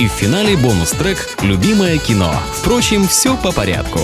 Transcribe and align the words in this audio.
и 0.00 0.08
в 0.08 0.12
финале 0.12 0.56
бонус-трек 0.56 1.36
«Любимое 1.42 1.98
кино». 1.98 2.34
Впрочем, 2.54 3.06
все 3.06 3.36
по 3.36 3.52
порядку. 3.52 4.00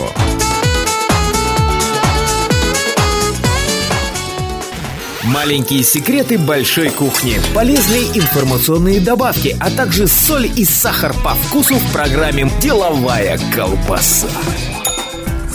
Маленькие 5.24 5.82
секреты 5.82 6.36
большой 6.36 6.90
кухни, 6.90 7.40
полезные 7.54 8.04
информационные 8.14 9.00
добавки, 9.00 9.56
а 9.58 9.70
также 9.70 10.06
соль 10.06 10.50
и 10.54 10.66
сахар 10.66 11.14
по 11.24 11.30
вкусу 11.30 11.76
в 11.76 11.92
программе 11.92 12.50
«Деловая 12.60 13.38
колбаса». 13.54 14.28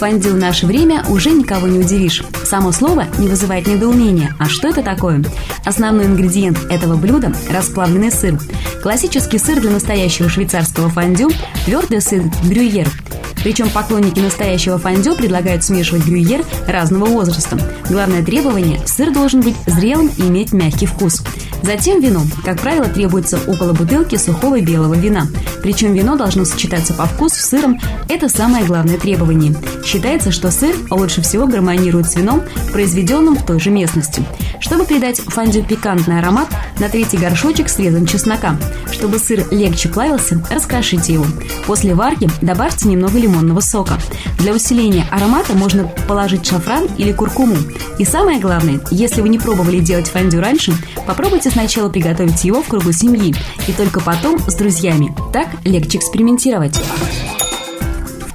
Фондю 0.01 0.31
в 0.31 0.37
наше 0.37 0.65
время 0.65 1.05
уже 1.09 1.29
никого 1.29 1.67
не 1.67 1.77
удивишь. 1.77 2.23
Само 2.43 2.71
слово 2.71 3.05
не 3.19 3.27
вызывает 3.27 3.67
недоумения. 3.67 4.35
А 4.39 4.49
что 4.49 4.69
это 4.69 4.81
такое? 4.81 5.23
Основной 5.63 6.05
ингредиент 6.05 6.57
этого 6.71 6.95
блюда– 6.95 7.31
расплавленный 7.51 8.11
сыр. 8.11 8.39
Классический 8.81 9.37
сыр 9.37 9.61
для 9.61 9.69
настоящего 9.69 10.27
швейцарского 10.27 10.89
фондю– 10.89 11.29
твердый 11.65 12.01
сыр 12.01 12.23
брюйер– 12.43 12.87
причем 13.43 13.69
поклонники 13.69 14.19
настоящего 14.19 14.77
фондю 14.77 15.15
предлагают 15.15 15.63
смешивать 15.63 16.05
грюйер 16.05 16.45
разного 16.67 17.05
возраста. 17.05 17.57
Главное 17.89 18.23
требование– 18.23 18.79
сыр 18.85 19.11
должен 19.11 19.41
быть 19.41 19.55
зрелым 19.65 20.09
и 20.17 20.21
иметь 20.21 20.53
мягкий 20.53 20.85
вкус. 20.85 21.23
Затем 21.63 22.01
вино. 22.01 22.21
Как 22.43 22.59
правило, 22.59 22.85
требуется 22.85 23.39
около 23.47 23.73
бутылки 23.73 24.15
сухого 24.15 24.59
белого 24.61 24.95
вина. 24.95 25.27
Причем 25.61 25.93
вино 25.93 26.15
должно 26.15 26.43
сочетаться 26.43 26.93
по 26.93 27.05
вкусу 27.05 27.35
с 27.35 27.45
сыром. 27.45 27.79
Это 28.09 28.29
самое 28.29 28.65
главное 28.65 28.97
требование. 28.97 29.55
Считается, 29.85 30.31
что 30.31 30.49
сыр 30.51 30.75
лучше 30.89 31.21
всего 31.21 31.45
гармонирует 31.45 32.09
с 32.09 32.15
вином, 32.15 32.41
произведенным 32.71 33.35
в 33.35 33.45
той 33.45 33.59
же 33.59 33.69
местности. 33.69 34.23
Чтобы 34.59 34.85
придать 34.85 35.19
фондю 35.19 35.63
пикантный 35.63 36.19
аромат, 36.19 36.47
на 36.79 36.89
третий 36.89 37.17
горшочек 37.17 37.69
срезан 37.69 38.05
чеснока. 38.05 38.57
Чтобы 38.91 39.19
сыр 39.19 39.45
легче 39.51 39.89
плавился, 39.89 40.43
раскрошите 40.49 41.13
его. 41.13 41.25
После 41.67 41.93
варки 41.93 42.29
добавьте 42.41 42.87
немного 42.87 43.19
лимонного 43.31 43.61
сока. 43.61 43.97
Для 44.37 44.53
усиления 44.53 45.05
аромата 45.11 45.53
можно 45.53 45.85
положить 46.07 46.45
шафран 46.45 46.87
или 46.97 47.11
куркуму. 47.11 47.55
И 47.97 48.05
самое 48.05 48.39
главное, 48.39 48.79
если 48.91 49.21
вы 49.21 49.29
не 49.29 49.39
пробовали 49.39 49.79
делать 49.79 50.07
фондю 50.07 50.41
раньше, 50.41 50.73
попробуйте 51.07 51.49
сначала 51.49 51.89
приготовить 51.89 52.43
его 52.43 52.61
в 52.61 52.67
кругу 52.67 52.91
семьи 52.91 53.33
и 53.67 53.73
только 53.73 53.99
потом 54.01 54.39
с 54.39 54.55
друзьями. 54.55 55.15
Так 55.33 55.47
легче 55.63 55.97
экспериментировать. 55.97 56.79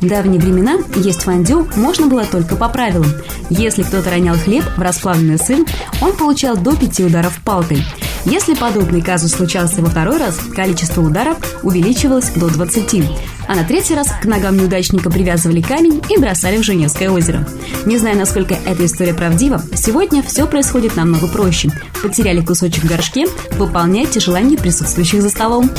В 0.01 0.07
давние 0.07 0.41
времена 0.41 0.79
есть 0.97 1.23
фондю 1.23 1.67
можно 1.77 2.07
было 2.07 2.25
только 2.25 2.55
по 2.57 2.69
правилам. 2.69 3.09
Если 3.49 3.83
кто-то 3.83 4.11
ронял 4.11 4.37
хлеб 4.37 4.65
в 4.77 4.81
расплавленный 4.81 5.39
сыр, 5.39 5.65
он 6.01 6.13
получал 6.13 6.57
до 6.57 6.77
пяти 6.77 7.05
ударов 7.05 7.41
палкой. 7.43 7.83
Если 8.25 8.55
подобный 8.55 9.03
казус 9.03 9.33
случался 9.33 9.81
во 9.81 9.89
второй 9.89 10.19
раз, 10.19 10.37
количество 10.55 11.01
ударов 11.01 11.39
увеличивалось 11.63 12.31
до 12.33 12.49
20. 12.49 13.36
А 13.49 13.55
на 13.55 13.65
третий 13.65 13.95
раз 13.95 14.09
к 14.21 14.25
ногам 14.25 14.57
неудачника 14.57 15.11
привязывали 15.11 15.61
камень 15.61 16.03
и 16.11 16.19
бросали 16.19 16.59
в 16.59 16.63
Женевское 16.63 17.11
озеро. 17.11 17.47
Не 17.85 17.99
знаю, 17.99 18.17
насколько 18.17 18.55
эта 18.67 18.85
история 18.85 19.15
правдива, 19.15 19.63
сегодня 19.75 20.23
все 20.23 20.47
происходит 20.47 20.97
намного 20.97 21.29
проще. 21.29 21.71
Потеряли 22.03 22.41
кусочек 22.41 22.85
в 22.85 22.89
горшке, 22.89 23.27
выполняйте 23.53 24.21
желания 24.21 24.57
присутствующих 24.57 25.23
за 25.23 25.31
столом. 25.31 25.71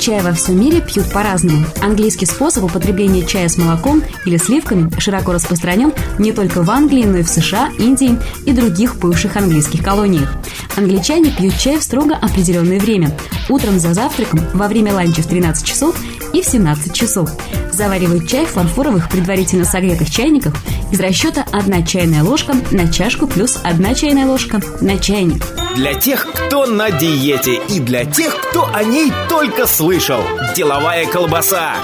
Чай 0.00 0.22
во 0.22 0.32
всем 0.32 0.58
мире 0.58 0.80
пьют 0.80 1.12
по-разному. 1.12 1.62
Английский 1.82 2.24
способ 2.24 2.64
употребления 2.64 3.22
чая 3.22 3.50
с 3.50 3.58
молоком 3.58 4.02
или 4.24 4.38
сливками 4.38 4.90
широко 4.98 5.32
распространен 5.32 5.92
не 6.18 6.32
только 6.32 6.62
в 6.62 6.70
Англии, 6.70 7.04
но 7.04 7.18
и 7.18 7.22
в 7.22 7.28
США, 7.28 7.68
Индии 7.78 8.18
и 8.46 8.52
других 8.52 8.96
бывших 8.96 9.36
английских 9.36 9.84
колониях. 9.84 10.32
Англичане 10.74 11.30
пьют 11.30 11.58
чай 11.58 11.76
в 11.76 11.82
строго 11.82 12.14
определенное 12.14 12.80
время. 12.80 13.14
Утром 13.50 13.78
за 13.78 13.92
завтраком, 13.92 14.40
во 14.54 14.68
время 14.68 14.94
ланча 14.94 15.20
в 15.20 15.26
13 15.26 15.66
часов 15.66 15.94
и 16.32 16.40
в 16.40 16.46
17 16.46 16.94
часов. 16.94 17.30
Заваривают 17.70 18.26
чай 18.26 18.46
в 18.46 18.50
фарфоровых 18.50 19.10
предварительно 19.10 19.66
согретых 19.66 20.10
чайниках 20.10 20.54
из 20.90 20.98
расчета 20.98 21.44
1 21.52 21.84
чайная 21.84 22.24
ложка 22.24 22.54
на 22.70 22.90
чашку 22.90 23.26
плюс 23.26 23.58
1 23.62 23.94
чайная 23.94 24.24
ложка 24.24 24.62
на 24.80 24.96
чайник. 24.96 25.44
Для 25.74 25.94
тех, 25.94 26.26
кто 26.26 26.66
на 26.66 26.90
диете 26.90 27.54
и 27.68 27.80
для 27.80 28.04
тех, 28.04 28.36
кто 28.36 28.68
о 28.72 28.82
ней 28.82 29.12
только 29.28 29.66
слышал. 29.66 30.20
Деловая 30.56 31.06
колбаса. 31.06 31.74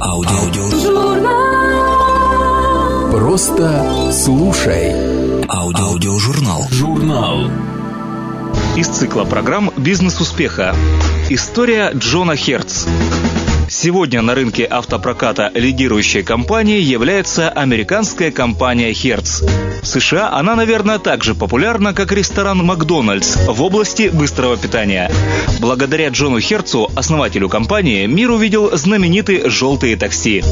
Аудио. 0.00 0.32
Просто 3.12 4.12
слушай. 4.12 4.92
Аудиожурнал. 5.48 6.66
Журнал. 6.70 7.50
Из 8.76 8.88
цикла 8.88 9.24
программ 9.24 9.70
«Бизнес 9.76 10.20
успеха». 10.20 10.74
История 11.28 11.92
Джона 11.94 12.36
Херц. 12.36 12.86
Сегодня 13.82 14.22
на 14.22 14.36
рынке 14.36 14.64
автопроката 14.64 15.50
лидирующей 15.54 16.22
компанией 16.22 16.82
является 16.82 17.48
американская 17.48 18.30
компания 18.30 18.92
Hertz. 18.92 19.44
В 19.82 19.84
США 19.84 20.30
она, 20.30 20.54
наверное, 20.54 21.00
так 21.00 21.24
же 21.24 21.34
популярна, 21.34 21.92
как 21.92 22.12
ресторан 22.12 22.58
Макдональдс 22.58 23.38
в 23.48 23.60
области 23.60 24.08
быстрого 24.08 24.56
питания. 24.56 25.10
Благодаря 25.58 26.10
Джону 26.10 26.38
Херцу, 26.38 26.92
основателю 26.94 27.48
компании, 27.48 28.06
мир 28.06 28.30
увидел 28.30 28.70
знаменитые 28.76 29.50
«желтые 29.50 29.96
такси». 29.96 30.44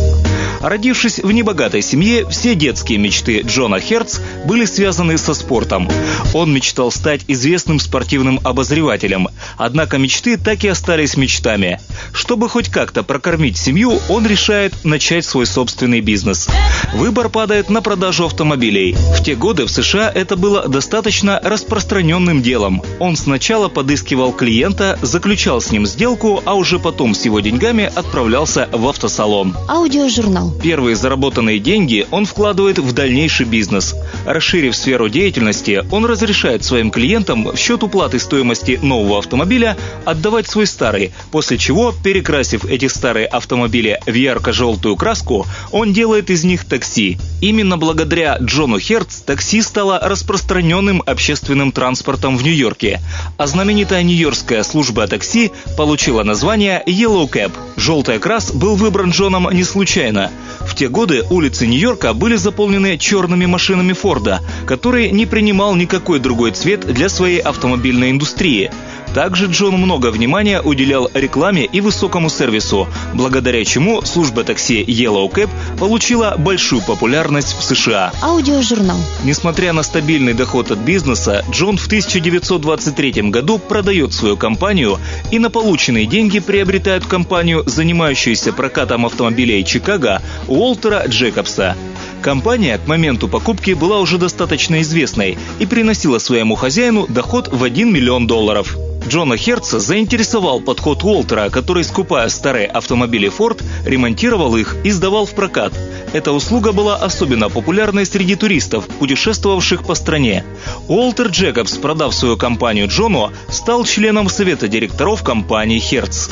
Родившись 0.60 1.19
в 1.19 1.32
небогатой 1.32 1.82
семье, 1.82 2.28
все 2.28 2.54
детские 2.54 2.98
мечты 2.98 3.41
Джона 3.41 3.81
Херц 3.81 4.19
были 4.44 4.66
связаны 4.66 5.16
со 5.16 5.32
спортом. 5.32 5.88
Он 6.34 6.53
мечтал 6.53 6.91
стать 6.91 7.22
известным 7.28 7.81
спортивным 7.81 8.41
обозревателем, 8.44 9.28
однако 9.56 9.97
мечты 9.97 10.37
так 10.37 10.62
и 10.65 10.69
остались 10.69 11.16
мечтами. 11.16 11.81
Чтобы 12.12 12.49
хоть 12.49 12.69
как-то 12.69 13.03
прокормить 13.03 13.56
семью, 13.56 14.00
он 14.09 14.26
решает 14.26 14.84
начать 14.84 15.25
свой 15.25 15.47
собственный 15.47 16.00
бизнес. 16.00 16.49
Выбор 16.93 17.31
падает 17.31 17.70
на 17.70 17.81
продажу 17.81 18.26
автомобилей. 18.26 18.94
В 19.16 19.22
те 19.22 19.34
годы 19.34 19.65
в 19.65 19.70
США 19.70 20.10
это 20.15 20.37
было 20.37 20.69
достаточно 20.69 21.41
распространенным 21.43 22.43
делом. 22.43 22.82
Он 22.99 23.16
сначала 23.16 23.69
подыскивал 23.69 24.32
клиента, 24.32 24.99
заключал 25.00 25.60
с 25.60 25.70
ним 25.70 25.87
сделку, 25.87 26.43
а 26.44 26.54
уже 26.54 26.78
потом 26.78 27.15
с 27.15 27.25
его 27.25 27.41
деньгами 27.41 27.91
отправлялся 27.94 28.69
в 28.72 28.87
автосалон. 28.87 29.56
Аудиожурнал. 29.69 30.50
Первые 30.62 30.97
заработанные 30.97 31.59
деньги 31.59 32.06
он 32.11 32.27
вкладывает 32.27 32.78
в 32.78 32.93
дальнейший 32.93 33.47
бизнес. 33.47 33.94
Расширив 34.27 34.77
сферу 34.77 35.09
деятельности, 35.09 35.84
он 35.91 36.05
разрешает 36.05 36.65
своим 36.65 36.91
клиентам 36.91 37.44
в 37.44 37.56
счет 37.56 37.83
уплаты 37.83 38.19
стоимости 38.19 38.78
нового 38.83 39.19
автомобиля 39.19 39.77
отдавать 40.05 40.49
свой 40.49 40.66
старый, 40.66 41.12
после 41.31 41.56
чего, 41.56 41.93
перекрасив 41.93 42.65
эти 42.65 42.88
старые 42.88 43.27
автомобили 43.27 44.00
в 44.06 44.12
ярко-желтую 44.12 44.97
краску, 44.97 45.47
он 45.72 45.93
делает 45.93 46.31
из 46.31 46.44
них 46.44 46.65
такси. 46.65 47.19
Именно 47.41 47.78
благодаря 47.78 48.37
Джону 48.38 48.78
Херц 48.78 49.17
такси 49.21 49.62
стало 49.62 49.99
распространенным 50.03 51.03
общественным 51.06 51.72
транспортом 51.72 52.37
в 52.37 52.43
Нью-Йорке, 52.43 53.00
а 53.38 53.46
знаменитая 53.46 54.03
нью-йоркская 54.03 54.62
служба 54.62 55.06
такси 55.06 55.53
получила 55.76 56.23
название 56.23 56.82
Yellow 56.87 57.29
Cab. 57.31 57.53
Желтый 57.76 58.17
окрас 58.17 58.53
был 58.53 58.76
выбран 58.76 59.11
Джоном 59.11 59.49
не 59.50 59.64
случайно. 59.64 60.31
В 60.60 60.75
те 60.75 60.88
годы 60.88 61.25
улицы 61.31 61.66
Нью-Йорка 61.66 62.14
были 62.14 62.37
заполнены 62.37 62.98
черными 62.98 63.46
машинами 63.46 63.92
Форда, 63.92 64.40
который 64.66 65.10
не 65.10 65.26
принимал 65.26 65.75
никакой 65.75 66.20
другой 66.20 66.52
цвет 66.52 66.81
для 66.81 67.08
своей 67.08 67.38
автомобильной 67.38 68.10
индустрии. 68.10 68.70
Также 69.14 69.46
Джон 69.46 69.75
много 69.75 70.12
внимания 70.12 70.62
уделял 70.62 71.10
рекламе 71.14 71.64
и 71.64 71.81
высокому 71.81 72.31
сервису, 72.31 72.87
благодаря 73.12 73.64
чему 73.64 74.02
служба 74.02 74.44
такси 74.44 74.84
Yellow 74.84 75.28
Cab 75.32 75.50
получила 75.78 76.37
большую 76.38 76.81
популярность 76.82 77.56
в 77.58 77.62
США. 77.62 78.12
Аудиожурнал. 78.22 78.98
Несмотря 79.25 79.72
на 79.72 79.82
стабильный 79.82 80.32
доход 80.32 80.70
от 80.70 80.78
бизнеса, 80.78 81.44
Джон 81.50 81.76
в 81.76 81.86
1923 81.86 83.31
году 83.31 83.58
продает 83.58 84.12
свою 84.12 84.36
компанию 84.36 84.98
и 85.32 85.40
на 85.40 85.50
полученные 85.50 86.06
деньги 86.06 86.38
приобретает 86.38 87.04
компанию, 87.04 87.64
занимающуюся 87.66 88.52
прокатом 88.52 89.06
автомобилей 89.06 89.64
Чикаго, 89.64 90.22
Уолтера 90.49 91.05
Джекобса. 91.06 91.77
Компания 92.23 92.79
к 92.79 92.87
моменту 92.87 93.29
покупки 93.29 93.73
была 93.73 94.00
уже 94.00 94.19
достаточно 94.19 94.81
известной 94.82 95.38
и 95.59 95.67
приносила 95.67 96.19
своему 96.19 96.55
хозяину 96.55 97.06
доход 97.09 97.49
в 97.49 97.65
1 97.65 97.93
миллион 97.93 98.27
долларов. 98.27 98.77
Джона 99.09 99.37
Херца 99.37 99.81
заинтересовал 99.81 100.61
подход 100.61 101.03
Уолтера, 101.03 101.49
который, 101.49 101.85
скупая 101.85 102.29
старые 102.29 102.67
автомобили 102.67 103.31
Ford, 103.31 103.62
ремонтировал 103.85 104.56
их 104.56 104.77
и 104.85 104.91
сдавал 104.91 105.27
в 105.27 105.32
прокат. 105.32 105.73
Эта 106.12 106.32
услуга 106.32 106.73
была 106.73 106.97
особенно 106.97 107.49
популярной 107.49 108.05
среди 108.05 108.37
туристов, 108.37 108.87
путешествовавших 108.87 109.85
по 109.85 109.94
стране. 109.94 110.44
Уолтер 110.88 111.29
Джекобс, 111.29 111.73
продав 111.79 112.15
свою 112.15 112.37
компанию 112.37 112.88
Джону, 112.88 113.32
стал 113.49 113.85
членом 113.85 114.29
совета 114.29 114.69
директоров 114.69 115.23
компании 115.23 115.79
Херц. 115.79 116.29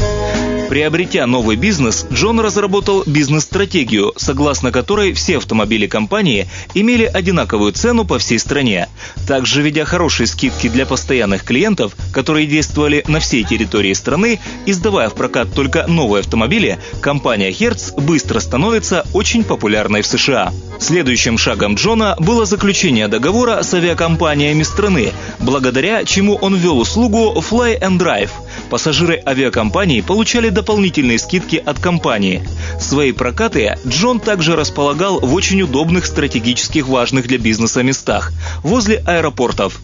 Приобретя 0.68 1.26
новый 1.26 1.56
бизнес, 1.56 2.06
Джон 2.12 2.40
разработал 2.40 3.02
бизнес-стратегию, 3.06 4.12
согласно 4.16 4.70
которой 4.70 5.14
все 5.14 5.38
автомобили 5.38 5.86
компании 5.86 6.46
имели 6.74 7.04
одинаковую 7.04 7.72
цену 7.72 8.04
по 8.04 8.18
всей 8.18 8.38
стране. 8.38 8.88
Также, 9.26 9.62
ведя 9.62 9.86
хорошие 9.86 10.26
скидки 10.26 10.68
для 10.68 10.84
постоянных 10.84 11.44
клиентов, 11.44 11.96
которые 12.12 12.46
действовали 12.46 13.02
на 13.08 13.18
всей 13.18 13.44
территории 13.44 13.94
страны, 13.94 14.40
и 14.66 14.72
сдавая 14.72 15.08
в 15.08 15.14
прокат 15.14 15.54
только 15.54 15.86
новые 15.86 16.20
автомобили, 16.20 16.78
компания 17.00 17.50
Hertz 17.50 17.98
быстро 17.98 18.38
становится 18.38 19.06
очень 19.14 19.44
популярной 19.44 20.02
в 20.02 20.06
США. 20.06 20.52
Следующим 20.78 21.38
шагом 21.38 21.76
Джона 21.76 22.14
было 22.18 22.44
заключение 22.44 23.08
договора 23.08 23.62
с 23.62 23.72
авиакомпаниями 23.72 24.64
страны, 24.64 25.12
благодаря 25.38 26.04
чему 26.04 26.34
он 26.34 26.54
ввел 26.54 26.78
услугу 26.78 27.32
Fly 27.36 27.80
and 27.80 27.98
Drive– 27.98 28.30
Пассажиры 28.70 29.22
авиакомпании 29.24 30.00
получали 30.00 30.48
дополнительные 30.48 31.18
скидки 31.18 31.56
от 31.56 31.78
компании. 31.78 32.46
Свои 32.80 33.12
прокаты 33.12 33.78
Джон 33.86 34.20
также 34.20 34.56
располагал 34.56 35.20
в 35.20 35.34
очень 35.34 35.62
удобных 35.62 36.06
стратегических 36.06 36.88
важных 36.88 37.26
для 37.26 37.38
бизнеса 37.38 37.82
местах– 37.82 38.32
возле 38.62 39.02
аэропортов. 39.06 39.80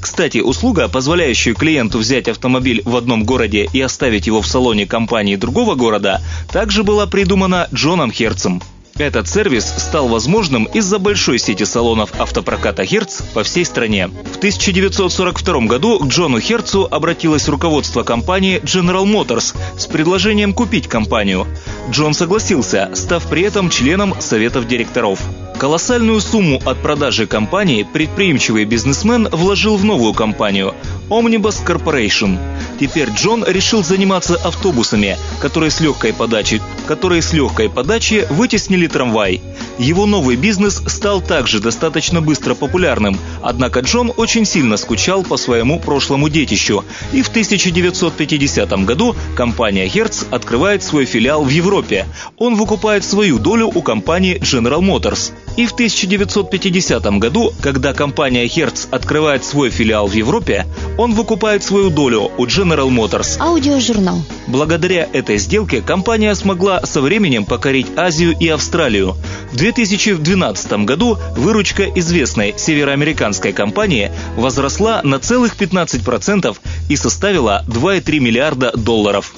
Кстати, 0.00 0.38
услуга, 0.38 0.88
позволяющая 0.88 1.54
клиенту 1.54 1.98
взять 1.98 2.28
автомобиль 2.28 2.82
в 2.84 2.96
одном 2.96 3.24
городе 3.24 3.68
и 3.72 3.80
оставить 3.80 4.26
его 4.26 4.42
в 4.42 4.46
салоне 4.46 4.86
компании 4.86 5.36
другого 5.36 5.74
города, 5.74 6.20
также 6.52 6.82
была 6.82 7.06
придумана 7.06 7.68
Джоном 7.72 8.12
Херцем. 8.12 8.62
Этот 8.98 9.28
сервис 9.28 9.64
стал 9.64 10.06
возможным 10.06 10.66
из-за 10.66 11.00
большой 11.00 11.40
сети 11.40 11.64
салонов 11.64 12.12
автопроката 12.16 12.84
«Херц» 12.84 13.22
по 13.34 13.42
всей 13.42 13.64
стране. 13.64 14.06
В 14.06 14.36
1942 14.36 15.66
году 15.66 15.98
к 15.98 16.06
Джону 16.06 16.38
Херцу 16.38 16.86
обратилось 16.88 17.48
руководство 17.48 18.04
компании 18.04 18.60
General 18.60 19.04
Motors 19.04 19.56
с 19.76 19.86
предложением 19.86 20.52
купить 20.52 20.86
компанию. 20.86 21.48
Джон 21.90 22.14
согласился, 22.14 22.90
став 22.94 23.26
при 23.28 23.42
этом 23.42 23.68
членом 23.68 24.14
советов 24.20 24.68
директоров. 24.68 25.18
Колоссальную 25.58 26.20
сумму 26.20 26.60
от 26.64 26.82
продажи 26.82 27.26
компании 27.26 27.86
предприимчивый 27.90 28.64
бизнесмен 28.64 29.28
вложил 29.30 29.76
в 29.76 29.84
новую 29.84 30.12
компанию– 30.12 30.74
Omnibus 31.08 31.64
Corporation. 31.64 32.38
Теперь 32.80 33.10
Джон 33.10 33.44
решил 33.46 33.84
заниматься 33.84 34.34
автобусами, 34.34 35.16
которые 35.40 35.70
с 35.70 35.80
легкой 35.80 36.12
подачи, 36.12 36.60
которые 36.88 37.22
с 37.22 37.32
легкой 37.32 37.70
подачи 37.70 38.26
вытеснили 38.30 38.88
трамвай. 38.88 39.40
Его 39.78 40.06
новый 40.06 40.36
бизнес 40.36 40.82
стал 40.86 41.20
также 41.20 41.60
достаточно 41.60 42.20
быстро 42.20 42.54
популярным, 42.54 43.16
однако 43.42 43.80
Джон 43.80 44.12
очень 44.16 44.44
сильно 44.44 44.76
скучал 44.76 45.22
по 45.22 45.36
своему 45.36 45.78
прошлому 45.78 46.28
детищу, 46.28 46.84
и 47.12 47.22
в 47.22 47.28
1950 47.28 48.84
году 48.84 49.14
компания 49.36 49.86
Hertz 49.86 50.26
открывает 50.30 50.82
свой 50.82 51.04
филиал 51.04 51.44
в 51.44 51.48
Европе. 51.48 52.06
Он 52.38 52.54
выкупает 52.56 53.04
свою 53.04 53.38
долю 53.38 53.70
у 53.72 53.82
компании 53.82 54.38
General 54.40 54.80
Motors. 54.80 55.32
И 55.56 55.66
в 55.66 55.72
1950 55.72 57.04
году, 57.18 57.52
когда 57.60 57.92
компания 57.92 58.46
Hertz 58.46 58.88
открывает 58.90 59.44
свой 59.44 59.70
филиал 59.70 60.08
в 60.08 60.12
Европе, 60.12 60.66
он 60.98 61.14
выкупает 61.14 61.62
свою 61.62 61.90
долю 61.90 62.30
у 62.36 62.46
General 62.46 62.88
Motors. 62.88 63.36
Аудиожурнал. 63.38 64.22
Благодаря 64.48 65.08
этой 65.12 65.38
сделке 65.38 65.80
компания 65.80 66.34
смогла 66.34 66.84
со 66.84 67.00
временем 67.00 67.44
покорить 67.44 67.86
Азию 67.96 68.36
и 68.38 68.48
Австралию. 68.48 69.16
В 69.52 69.56
2012 69.56 70.72
году 70.84 71.18
выручка 71.36 71.84
известной 71.84 72.54
североамериканской 72.56 73.52
компании 73.52 74.10
возросла 74.36 75.00
на 75.04 75.20
целых 75.20 75.56
15% 75.56 76.56
и 76.88 76.96
составила 76.96 77.64
2,3 77.68 78.18
миллиарда 78.18 78.72
долларов. 78.76 79.32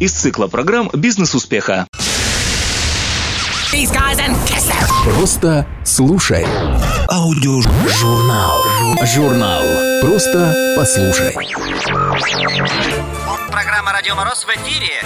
Из 0.00 0.12
цикла 0.12 0.46
программ 0.46 0.90
«Бизнес 0.94 1.34
успеха». 1.34 1.86
Просто 5.04 5.64
слушай. 5.84 6.44
Аудиожурнал. 7.08 8.64
Журнал. 9.04 9.62
Просто 10.00 10.74
послушай. 10.76 11.36
«Радио 14.00 14.14
Мороз» 14.14 14.46
в 14.46 14.48
эфире. 14.48 15.02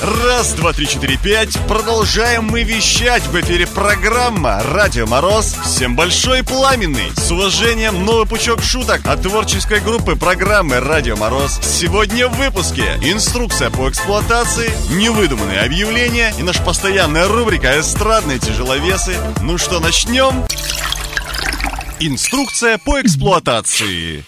Раз, 0.00 0.52
два, 0.52 0.72
три, 0.72 0.86
четыре, 0.86 1.16
пять. 1.16 1.58
Продолжаем 1.66 2.44
мы 2.44 2.62
вещать 2.62 3.24
в 3.24 3.40
эфире 3.40 3.66
программа 3.66 4.62
«Радио 4.62 5.08
Мороз». 5.08 5.56
Всем 5.64 5.96
большой 5.96 6.44
пламенный. 6.44 7.10
С 7.16 7.32
уважением 7.32 8.04
новый 8.04 8.28
пучок 8.28 8.62
шуток 8.62 9.00
от 9.06 9.22
творческой 9.22 9.80
группы 9.80 10.14
программы 10.14 10.78
«Радио 10.78 11.16
Мороз». 11.16 11.58
Сегодня 11.64 12.28
в 12.28 12.36
выпуске 12.36 12.96
инструкция 13.02 13.68
по 13.70 13.90
эксплуатации, 13.90 14.70
невыдуманные 14.90 15.62
объявления 15.62 16.32
и 16.38 16.44
наша 16.44 16.62
постоянная 16.62 17.26
рубрика 17.26 17.80
«Эстрадные 17.80 18.38
тяжеловесы». 18.38 19.16
Ну 19.40 19.58
что, 19.58 19.80
начнем? 19.80 20.46
Инструкция 21.98 22.78
по 22.78 23.00
эксплуатации. 23.00 24.24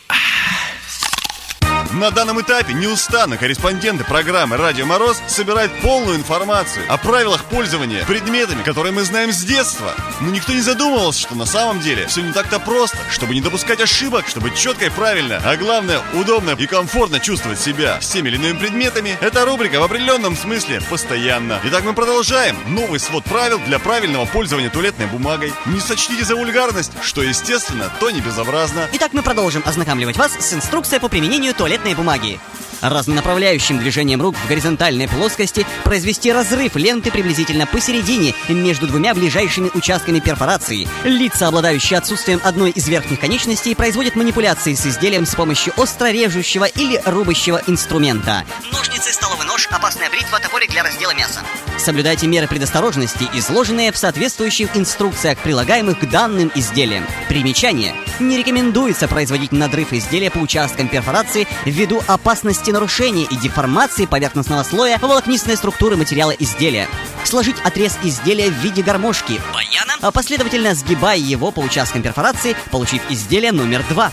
На 1.94 2.10
данном 2.10 2.40
этапе 2.40 2.72
неустанно 2.72 3.36
корреспонденты 3.36 4.02
программы 4.02 4.56
«Радио 4.56 4.84
Мороз» 4.84 5.22
собирают 5.28 5.72
полную 5.80 6.16
информацию 6.16 6.84
о 6.88 6.96
правилах 6.96 7.44
пользования 7.44 8.04
предметами, 8.04 8.64
которые 8.64 8.92
мы 8.92 9.04
знаем 9.04 9.32
с 9.32 9.44
детства. 9.44 9.94
Но 10.20 10.30
никто 10.30 10.52
не 10.52 10.60
задумывался, 10.60 11.20
что 11.20 11.36
на 11.36 11.46
самом 11.46 11.78
деле 11.78 12.08
все 12.08 12.22
не 12.22 12.32
так-то 12.32 12.58
просто. 12.58 12.98
Чтобы 13.10 13.34
не 13.34 13.40
допускать 13.40 13.80
ошибок, 13.80 14.26
чтобы 14.26 14.50
четко 14.50 14.86
и 14.86 14.90
правильно, 14.90 15.40
а 15.44 15.56
главное, 15.56 16.00
удобно 16.14 16.50
и 16.58 16.66
комфортно 16.66 17.20
чувствовать 17.20 17.60
себя 17.60 18.00
с 18.00 18.08
теми 18.08 18.26
или 18.26 18.36
иными 18.36 18.58
предметами, 18.58 19.16
эта 19.20 19.44
рубрика 19.44 19.78
в 19.78 19.84
определенном 19.84 20.36
смысле 20.36 20.80
постоянно. 20.90 21.60
Итак, 21.62 21.84
мы 21.84 21.92
продолжаем. 21.92 22.56
Новый 22.66 22.98
свод 22.98 23.22
правил 23.22 23.60
для 23.60 23.78
правильного 23.78 24.24
пользования 24.24 24.68
туалетной 24.68 25.06
бумагой. 25.06 25.52
Не 25.66 25.78
сочтите 25.78 26.24
за 26.24 26.34
вульгарность, 26.34 26.90
что 27.02 27.22
естественно, 27.22 27.88
то 28.00 28.10
не 28.10 28.20
безобразно. 28.20 28.88
Итак, 28.94 29.12
мы 29.12 29.22
продолжим 29.22 29.62
ознакомливать 29.64 30.16
вас 30.16 30.32
с 30.32 30.52
инструкцией 30.52 31.00
по 31.00 31.08
применению 31.08 31.54
туалетной 31.54 31.83
бумаги. 31.92 32.40
Разнонаправляющим 32.80 33.78
движением 33.78 34.22
рук 34.22 34.36
в 34.36 34.48
горизонтальной 34.48 35.08
плоскости 35.08 35.66
произвести 35.84 36.32
разрыв 36.32 36.76
ленты 36.76 37.10
приблизительно 37.10 37.66
посередине 37.66 38.34
между 38.48 38.86
двумя 38.86 39.14
ближайшими 39.14 39.70
участками 39.74 40.20
перфорации. 40.20 40.88
Лица, 41.04 41.48
обладающие 41.48 41.98
отсутствием 41.98 42.40
одной 42.42 42.70
из 42.70 42.86
верхних 42.88 43.20
конечностей, 43.20 43.74
производят 43.74 44.16
манипуляции 44.16 44.74
с 44.74 44.86
изделием 44.86 45.26
с 45.26 45.34
помощью 45.34 45.72
остро 45.76 46.10
режущего 46.10 46.64
или 46.64 47.00
рубящего 47.04 47.60
инструмента. 47.66 48.44
Ножницы, 48.72 49.12
столовый 49.12 49.46
нож, 49.46 49.68
опасная 49.70 50.10
бритва, 50.10 50.40
топорик 50.40 50.70
для 50.70 50.82
раздела 50.82 51.14
мяса. 51.14 51.40
Соблюдайте 51.78 52.26
меры 52.26 52.46
предосторожности, 52.46 53.28
изложенные 53.34 53.92
в 53.92 53.96
соответствующих 53.96 54.76
инструкциях, 54.76 55.38
прилагаемых 55.38 55.98
к 55.98 56.04
данным 56.08 56.50
изделиям. 56.54 57.06
Примечание. 57.28 57.94
Не 58.20 58.38
рекомендуется 58.38 59.08
производить 59.08 59.52
надрыв 59.52 59.92
изделия 59.92 60.30
по 60.30 60.38
участкам 60.38 60.88
перфорации 60.88 61.48
ввиду 61.64 62.02
опасности 62.06 62.63
нарушения 62.70 63.24
и 63.24 63.36
деформации 63.36 64.06
поверхностного 64.06 64.62
слоя 64.62 64.98
волокнистной 64.98 65.56
структуры 65.56 65.96
материала 65.96 66.32
изделия. 66.32 66.88
Сложить 67.24 67.56
отрез 67.64 67.98
изделия 68.02 68.50
в 68.50 68.54
виде 68.54 68.82
гармошки, 68.82 69.40
Баяна. 69.52 69.94
а 70.00 70.10
последовательно 70.10 70.74
сгибая 70.74 71.16
его 71.16 71.50
по 71.50 71.60
участкам 71.60 72.02
перфорации, 72.02 72.56
получив 72.70 73.02
изделие 73.10 73.52
номер 73.52 73.84
два. 73.88 74.12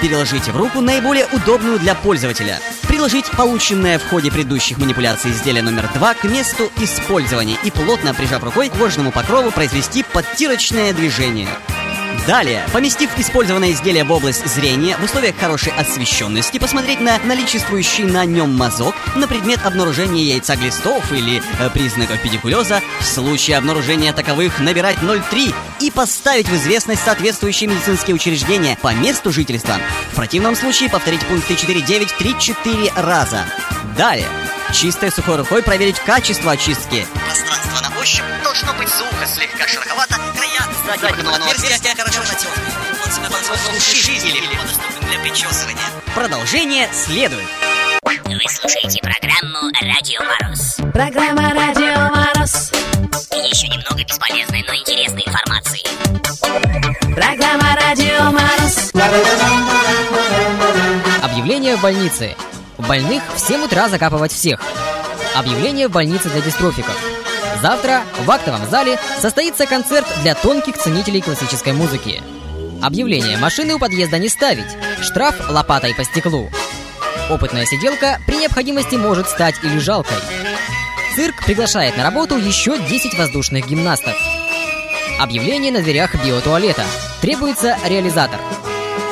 Переложите 0.00 0.52
в 0.52 0.56
руку 0.56 0.80
наиболее 0.80 1.26
удобную 1.32 1.78
для 1.78 1.94
пользователя. 1.94 2.60
Приложить 2.86 3.30
полученное 3.32 3.98
в 3.98 4.08
ходе 4.08 4.30
предыдущих 4.30 4.78
манипуляций 4.78 5.32
изделие 5.32 5.62
номер 5.62 5.90
два 5.94 6.14
к 6.14 6.24
месту 6.24 6.70
использования 6.80 7.56
и 7.64 7.70
плотно 7.70 8.14
прижав 8.14 8.42
рукой 8.44 8.68
к 8.68 8.78
кожному 8.78 9.10
покрову 9.10 9.50
произвести 9.50 10.04
подтирочное 10.04 10.92
движение. 10.92 11.48
Далее, 12.28 12.62
поместив 12.74 13.18
использованное 13.18 13.72
изделие 13.72 14.04
в 14.04 14.12
область 14.12 14.46
зрения, 14.46 14.98
в 14.98 15.04
условиях 15.04 15.38
хорошей 15.38 15.72
освещенности, 15.72 16.58
посмотреть 16.58 17.00
на 17.00 17.18
наличествующий 17.20 18.04
на 18.04 18.26
нем 18.26 18.54
мазок 18.54 18.94
на 19.16 19.26
предмет 19.26 19.64
обнаружения 19.64 20.22
яйца 20.22 20.54
глистов 20.54 21.10
или 21.10 21.42
э, 21.58 21.70
признаков 21.70 22.20
педикулеза. 22.20 22.82
В 23.00 23.06
случае 23.06 23.56
обнаружения 23.56 24.12
таковых 24.12 24.60
набирать 24.60 24.98
0,3 24.98 25.54
и 25.80 25.90
поставить 25.90 26.48
в 26.48 26.54
известность 26.54 27.02
соответствующие 27.02 27.70
медицинские 27.70 28.14
учреждения 28.14 28.76
по 28.82 28.92
месту 28.92 29.32
жительства. 29.32 29.76
В 30.12 30.16
противном 30.16 30.54
случае 30.54 30.90
повторить 30.90 31.24
пункты 31.24 31.54
4.9 31.54 32.10
3-4 32.18 32.92
раза. 32.94 33.46
Далее, 33.96 34.28
чистой 34.74 35.10
сухой 35.10 35.36
рукой 35.36 35.62
проверить 35.62 35.98
качество 36.00 36.52
очистки. 36.52 37.06
Пространство 37.24 37.88
на 37.88 37.98
ощупь 38.02 38.37
должно 38.68 38.82
быть 38.82 38.92
сухо, 38.92 39.26
слегка 39.26 39.66
широковато, 39.66 40.14
края 40.36 40.60
Сзади 40.84 41.12
выгнуло 41.12 41.36
отверстие, 41.36 41.94
хорошо 41.94 42.20
натёртый. 42.20 42.64
Он 43.04 43.12
себя 43.12 43.28
должен 43.28 43.56
сушить 43.56 44.24
или 44.24 44.46
доступен 44.56 45.08
для 45.08 45.18
причесывания. 45.20 45.84
Продолжение 46.14 46.88
следует. 46.92 47.46
Вы 48.02 48.48
слушаете 48.48 49.00
программу 49.00 49.70
«Радио 49.80 50.22
Мороз». 50.22 50.76
Программа 50.92 51.54
«Радио 51.54 52.14
Мороз». 52.14 52.72
И 53.32 53.48
еще 53.48 53.68
немного 53.68 54.04
бесполезной, 54.04 54.64
но 54.66 54.74
интересной 54.74 55.22
информации. 55.26 55.82
Программа 57.14 57.74
«Радио 57.74 58.24
Мороз». 58.30 58.90
Объявление 61.22 61.76
в 61.76 61.80
больнице. 61.80 62.36
Больных 62.76 63.22
в 63.34 63.38
7 63.38 63.64
утра 63.64 63.88
закапывать 63.88 64.32
всех. 64.32 64.60
Объявление 65.34 65.88
в 65.88 65.92
больнице 65.92 66.28
для 66.28 66.40
дистрофиков. 66.40 66.96
Завтра 67.60 68.02
в 68.24 68.30
актовом 68.30 68.68
зале 68.70 68.98
состоится 69.20 69.66
концерт 69.66 70.06
для 70.22 70.34
тонких 70.34 70.76
ценителей 70.76 71.20
классической 71.20 71.72
музыки. 71.72 72.22
Объявление 72.80 73.36
машины 73.38 73.74
у 73.74 73.78
подъезда 73.78 74.18
не 74.18 74.28
ставить. 74.28 74.76
Штраф 75.00 75.50
лопатой 75.50 75.94
по 75.94 76.04
стеклу. 76.04 76.50
Опытная 77.28 77.66
сиделка 77.66 78.20
при 78.26 78.36
необходимости 78.36 78.94
может 78.94 79.28
стать 79.28 79.56
или 79.64 79.78
жалкой. 79.78 80.16
Цирк 81.16 81.44
приглашает 81.44 81.96
на 81.96 82.04
работу 82.04 82.36
еще 82.36 82.78
10 82.78 83.18
воздушных 83.18 83.66
гимнастов. 83.66 84.14
Объявление 85.18 85.72
на 85.72 85.82
дверях 85.82 86.14
биотуалета. 86.24 86.84
Требуется 87.20 87.76
реализатор. 87.88 88.38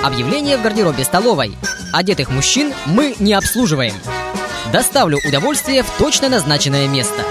Объявление 0.04 0.56
в 0.56 0.62
гардеробе 0.62 1.02
столовой. 1.02 1.56
Одетых 1.92 2.30
мужчин 2.30 2.72
мы 2.86 3.16
не 3.18 3.34
обслуживаем. 3.34 3.94
Доставлю 4.72 5.18
удовольствие 5.26 5.82
в 5.82 5.90
точно 5.98 6.28
назначенное 6.28 6.86
место. 6.86 7.24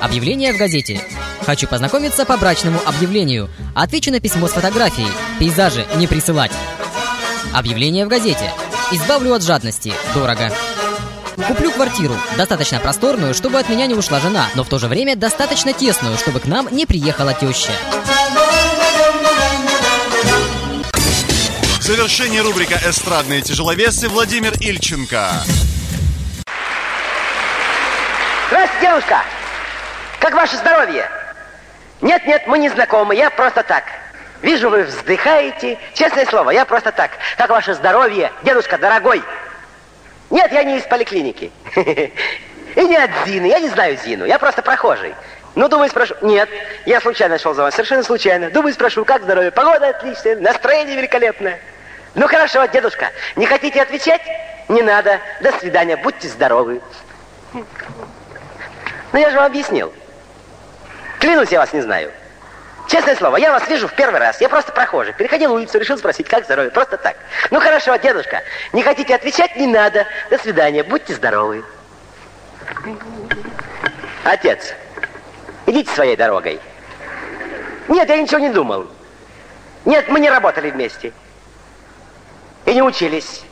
Объявление 0.00 0.54
в 0.54 0.56
газете. 0.56 1.00
Хочу 1.44 1.68
познакомиться 1.68 2.24
по 2.24 2.38
брачному 2.38 2.80
объявлению. 2.86 3.50
Отвечу 3.74 4.10
на 4.10 4.18
письмо 4.18 4.48
с 4.48 4.52
фотографией. 4.52 5.08
Пейзажи 5.38 5.86
не 5.96 6.06
присылать. 6.06 6.52
Объявление 7.52 8.06
в 8.06 8.08
газете. 8.08 8.50
Избавлю 8.92 9.34
от 9.34 9.42
жадности. 9.42 9.92
Дорого. 10.14 10.50
Куплю 11.46 11.70
квартиру, 11.70 12.14
достаточно 12.36 12.80
просторную, 12.80 13.34
чтобы 13.34 13.58
от 13.58 13.68
меня 13.68 13.86
не 13.86 13.94
ушла 13.94 14.20
жена, 14.20 14.48
но 14.54 14.64
в 14.64 14.68
то 14.68 14.78
же 14.78 14.88
время 14.88 15.16
достаточно 15.16 15.72
тесную, 15.72 16.16
чтобы 16.18 16.40
к 16.40 16.46
нам 16.46 16.68
не 16.70 16.86
приехала 16.86 17.34
теща. 17.34 17.72
В 21.78 21.82
завершении 21.82 22.38
рубрика 22.38 22.78
«Эстрадные 22.86 23.42
тяжеловесы» 23.42 24.08
Владимир 24.08 24.52
Ильченко. 24.60 25.30
Здравствуйте, 28.48 28.86
девушка! 28.86 29.39
Как 30.20 30.34
ваше 30.34 30.56
здоровье? 30.56 31.10
Нет, 32.02 32.26
нет, 32.26 32.46
мы 32.46 32.58
не 32.58 32.68
знакомы, 32.68 33.14
я 33.14 33.30
просто 33.30 33.62
так. 33.62 33.84
Вижу, 34.42 34.70
вы 34.70 34.84
вздыхаете. 34.84 35.78
Честное 35.94 36.26
слово, 36.26 36.50
я 36.50 36.64
просто 36.64 36.92
так. 36.92 37.10
Как 37.36 37.50
ваше 37.50 37.74
здоровье, 37.74 38.30
дедушка 38.42 38.78
дорогой? 38.78 39.22
Нет, 40.28 40.52
я 40.52 40.62
не 40.62 40.78
из 40.78 40.84
поликлиники. 40.84 41.50
И 41.74 42.84
не 42.84 42.96
от 42.96 43.10
Зины, 43.26 43.46
я 43.46 43.58
не 43.58 43.68
знаю 43.68 43.96
Зину, 43.96 44.24
я 44.24 44.38
просто 44.38 44.62
прохожий. 44.62 45.14
Ну, 45.56 45.68
думаю, 45.68 45.90
спрошу. 45.90 46.14
Нет, 46.22 46.48
я 46.86 47.00
случайно 47.00 47.38
шел 47.38 47.54
за 47.54 47.62
вами, 47.62 47.72
совершенно 47.72 48.04
случайно. 48.04 48.50
Думаю, 48.50 48.72
спрошу, 48.72 49.04
как 49.04 49.22
здоровье? 49.22 49.50
Погода 49.50 49.88
отличная, 49.88 50.36
настроение 50.36 50.96
великолепное. 50.96 51.58
Ну, 52.14 52.28
хорошо, 52.28 52.64
дедушка, 52.66 53.10
не 53.36 53.46
хотите 53.46 53.82
отвечать? 53.82 54.22
Не 54.68 54.82
надо. 54.82 55.18
До 55.40 55.50
свидания, 55.58 55.96
будьте 55.96 56.28
здоровы. 56.28 56.80
Ну, 57.52 57.64
я 59.18 59.30
же 59.30 59.36
вам 59.36 59.46
объяснил. 59.46 59.92
Клянусь, 61.20 61.50
я 61.52 61.60
вас 61.60 61.72
не 61.74 61.82
знаю. 61.82 62.10
Честное 62.88 63.14
слово, 63.14 63.36
я 63.36 63.52
вас 63.52 63.68
вижу 63.68 63.86
в 63.86 63.92
первый 63.92 64.18
раз. 64.18 64.40
Я 64.40 64.48
просто 64.48 64.72
прохожий. 64.72 65.12
Переходил 65.12 65.52
улицу, 65.52 65.78
решил 65.78 65.98
спросить, 65.98 66.26
как 66.26 66.44
здоровье. 66.44 66.70
Просто 66.70 66.96
так. 66.96 67.14
Ну, 67.50 67.60
хорошо, 67.60 67.94
дедушка, 67.96 68.42
не 68.72 68.82
хотите 68.82 69.14
отвечать? 69.14 69.54
Не 69.54 69.66
надо. 69.66 70.06
До 70.30 70.38
свидания, 70.38 70.82
будьте 70.82 71.14
здоровы. 71.14 71.62
Отец, 74.24 74.74
идите 75.66 75.92
своей 75.92 76.16
дорогой. 76.16 76.58
Нет, 77.88 78.08
я 78.08 78.16
ничего 78.16 78.38
не 78.38 78.50
думал. 78.50 78.88
Нет, 79.84 80.08
мы 80.08 80.20
не 80.20 80.30
работали 80.30 80.70
вместе. 80.70 81.12
И 82.64 82.74
не 82.74 82.82
учились. 82.82 83.42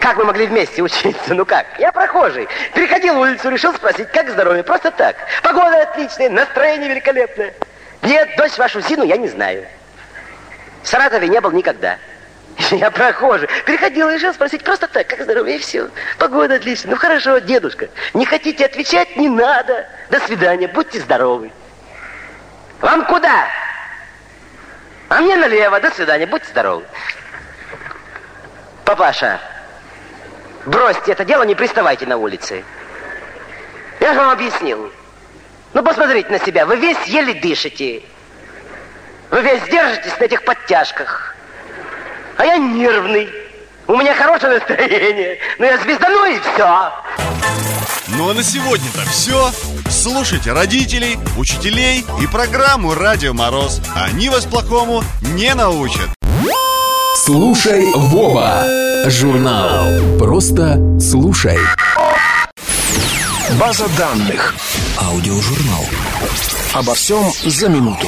Как 0.00 0.16
мы 0.16 0.24
могли 0.24 0.46
вместе 0.46 0.82
учиться? 0.82 1.34
Ну 1.34 1.44
как? 1.44 1.66
Я 1.78 1.92
прохожий. 1.92 2.48
Переходил 2.74 3.20
улицу, 3.20 3.50
решил 3.50 3.74
спросить, 3.74 4.08
как 4.10 4.30
здоровье. 4.30 4.64
Просто 4.64 4.90
так. 4.90 5.14
Погода 5.42 5.82
отличная, 5.82 6.30
настроение 6.30 6.88
великолепное. 6.88 7.52
Нет, 8.02 8.30
дочь 8.38 8.56
вашу 8.56 8.80
Зину 8.80 9.04
я 9.04 9.18
не 9.18 9.28
знаю. 9.28 9.66
В 10.82 10.88
Саратове 10.88 11.28
не 11.28 11.38
был 11.40 11.52
никогда. 11.52 11.98
Я 12.70 12.90
прохожий. 12.90 13.48
Переходил 13.66 14.08
и 14.08 14.14
решил 14.14 14.32
спросить 14.32 14.64
просто 14.64 14.88
так, 14.88 15.06
как 15.06 15.22
здоровье, 15.22 15.56
и 15.56 15.58
все. 15.58 15.90
Погода 16.18 16.54
отличная. 16.54 16.92
Ну 16.92 16.96
хорошо, 16.96 17.38
дедушка. 17.38 17.88
Не 18.14 18.24
хотите 18.24 18.64
отвечать? 18.64 19.16
Не 19.16 19.28
надо. 19.28 19.86
До 20.10 20.18
свидания, 20.20 20.66
будьте 20.66 20.98
здоровы. 21.00 21.52
Вам 22.80 23.04
куда? 23.04 23.46
А 25.10 25.20
мне 25.20 25.36
налево. 25.36 25.78
До 25.80 25.90
свидания, 25.90 26.26
будьте 26.26 26.48
здоровы. 26.48 26.84
Папаша, 28.84 29.40
бросьте 30.66 31.12
это 31.12 31.24
дело, 31.24 31.42
не 31.44 31.54
приставайте 31.54 32.06
на 32.06 32.16
улице. 32.16 32.64
Я 34.00 34.14
же 34.14 34.20
вам 34.20 34.30
объяснил. 34.30 34.90
Ну, 35.74 35.82
посмотрите 35.82 36.28
на 36.30 36.38
себя. 36.40 36.66
Вы 36.66 36.76
весь 36.76 37.02
еле 37.06 37.34
дышите. 37.34 38.02
Вы 39.30 39.42
весь 39.42 39.62
держитесь 39.64 40.18
на 40.18 40.24
этих 40.24 40.44
подтяжках. 40.44 41.36
А 42.36 42.44
я 42.44 42.56
нервный. 42.56 43.28
У 43.86 43.96
меня 43.96 44.14
хорошее 44.14 44.54
настроение. 44.54 45.38
Но 45.58 45.66
я 45.66 45.78
звездану 45.78 46.24
и 46.24 46.38
все. 46.38 46.92
Ну 48.16 48.30
а 48.30 48.34
на 48.34 48.42
сегодня-то 48.42 49.00
все. 49.10 49.50
Слушайте 49.88 50.52
родителей, 50.52 51.18
учителей 51.36 52.04
и 52.20 52.26
программу 52.26 52.94
«Радио 52.94 53.32
Мороз». 53.32 53.80
Они 53.94 54.28
вас 54.28 54.46
плохому 54.46 55.02
не 55.20 55.54
научат. 55.54 56.08
Слушай, 57.16 57.84
Вова! 57.94 58.89
Журнал 59.06 60.18
«Просто 60.18 60.78
слушай». 61.00 61.58
База 63.58 63.86
данных. 63.96 64.54
Аудиожурнал. 64.98 65.84
Обо 66.74 66.94
всем 66.94 67.32
за 67.44 67.68
минуту. 67.68 68.06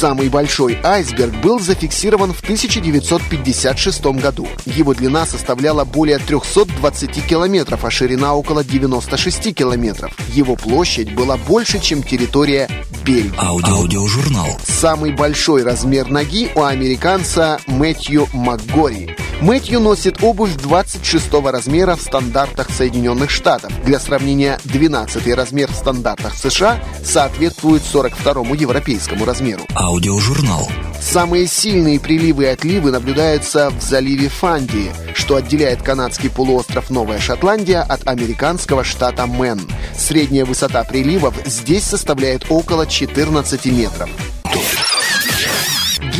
Самый 0.00 0.30
большой 0.30 0.78
айсберг 0.82 1.42
был 1.42 1.60
зафиксирован 1.60 2.32
в 2.32 2.40
1956 2.40 4.02
году. 4.18 4.48
Его 4.64 4.94
длина 4.94 5.26
составляла 5.26 5.84
более 5.84 6.16
320 6.16 7.26
километров, 7.26 7.84
а 7.84 7.90
ширина 7.90 8.34
около 8.34 8.64
96 8.64 9.54
километров. 9.54 10.16
Его 10.32 10.56
площадь 10.56 11.12
была 11.12 11.36
больше, 11.36 11.80
чем 11.80 12.02
территория 12.02 12.70
Бельгии. 13.04 13.34
Ауди 13.36 13.70
Аудиожурнал. 13.70 14.58
Самый 14.64 15.12
большой 15.12 15.64
размер 15.64 16.08
ноги 16.08 16.50
у 16.54 16.62
американца 16.62 17.60
Мэтью 17.66 18.26
МакГори. 18.32 19.14
Мэтью 19.40 19.80
носит 19.80 20.22
обувь 20.22 20.54
26 20.56 21.32
размера 21.44 21.96
в 21.96 22.02
стандартах 22.02 22.68
Соединенных 22.70 23.30
Штатов. 23.30 23.72
Для 23.84 23.98
сравнения, 23.98 24.60
12 24.64 25.34
размер 25.34 25.72
в 25.72 25.74
стандартах 25.74 26.34
США 26.34 26.78
соответствует 27.02 27.82
42 27.82 28.42
европейскому 28.54 29.24
размеру. 29.24 29.62
Аудиожурнал. 29.74 30.68
Самые 31.00 31.46
сильные 31.46 31.98
приливы 31.98 32.44
и 32.44 32.46
отливы 32.48 32.90
наблюдаются 32.90 33.70
в 33.70 33.80
заливе 33.82 34.28
Фанди, 34.28 34.92
что 35.14 35.36
отделяет 35.36 35.80
канадский 35.80 36.28
полуостров 36.28 36.90
Новая 36.90 37.18
Шотландия 37.18 37.80
от 37.80 38.06
американского 38.06 38.84
штата 38.84 39.26
Мэн. 39.26 39.60
Средняя 39.96 40.44
высота 40.44 40.84
приливов 40.84 41.34
здесь 41.46 41.84
составляет 41.84 42.44
около 42.50 42.86
14 42.86 43.64
метров. 43.66 44.10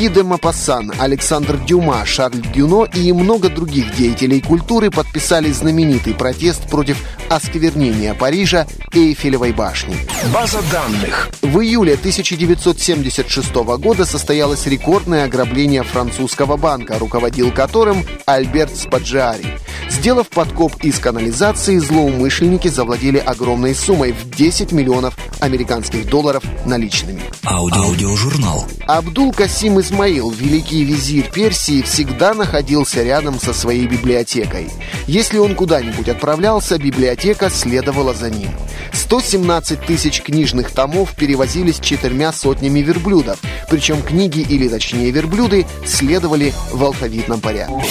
Ги 0.01 0.09
де 0.09 0.23
Мапассан, 0.23 0.93
Александр 0.99 1.59
Дюма, 1.69 2.07
Шарль 2.07 2.41
Дюно 2.55 2.85
и 2.85 3.13
много 3.13 3.51
других 3.51 3.95
деятелей 3.95 4.41
культуры 4.41 4.91
подписали 4.91 5.53
знаменитый 5.53 6.15
протест 6.15 6.71
против 6.71 7.05
осквернения 7.29 8.15
Парижа 8.15 8.67
Эйфелевой 8.95 9.53
башни. 9.53 9.99
База 10.33 10.61
данных. 10.73 11.29
В 11.43 11.61
июле 11.61 11.97
1976 11.97 13.55
года 13.55 14.07
состоялось 14.07 14.67
рекордное 14.67 15.27
ограбление 15.27 15.83
французского 15.83 16.57
банка, 16.57 16.99
руководил 16.99 17.53
которым 17.53 18.07
Альберт 18.25 18.75
Спаджиари. 18.75 19.59
Сделав 19.91 20.29
подкоп 20.29 20.77
из 20.83 20.99
канализации, 20.99 21.77
злоумышленники 21.77 22.69
завладели 22.69 23.19
огромной 23.19 23.75
суммой 23.75 24.13
в 24.13 24.31
10 24.31 24.73
миллионов 24.73 25.15
американских 25.41 26.09
долларов 26.09 26.43
наличными. 26.65 27.21
Ауди 27.45 27.79
Аудиожурнал. 27.79 28.67
Абдул 28.87 29.33
Касим 29.33 29.81
из 29.81 29.90
Исмаил, 29.91 30.31
великий 30.31 30.85
визирь 30.85 31.29
Персии, 31.33 31.83
всегда 31.83 32.33
находился 32.33 33.03
рядом 33.03 33.41
со 33.41 33.53
своей 33.53 33.89
библиотекой. 33.89 34.69
Если 35.09 35.39
он 35.39 35.57
куда-нибудь 35.57 36.09
отправлялся, 36.09 36.79
библиотека 36.79 37.51
следовала 37.51 38.15
за 38.15 38.31
ним. 38.31 38.51
117 38.93 39.85
тысяч 39.85 40.23
книжных 40.23 40.71
томов 40.71 41.17
перевозились 41.17 41.81
четырьмя 41.81 42.33
сотнями 42.33 42.79
верблюдов, 42.79 43.41
причем 43.69 44.01
книги, 44.03 44.39
или 44.39 44.69
точнее 44.69 45.11
верблюды, 45.11 45.67
следовали 45.85 46.55
в 46.71 46.85
алфавитном 46.85 47.41
порядке. 47.41 47.85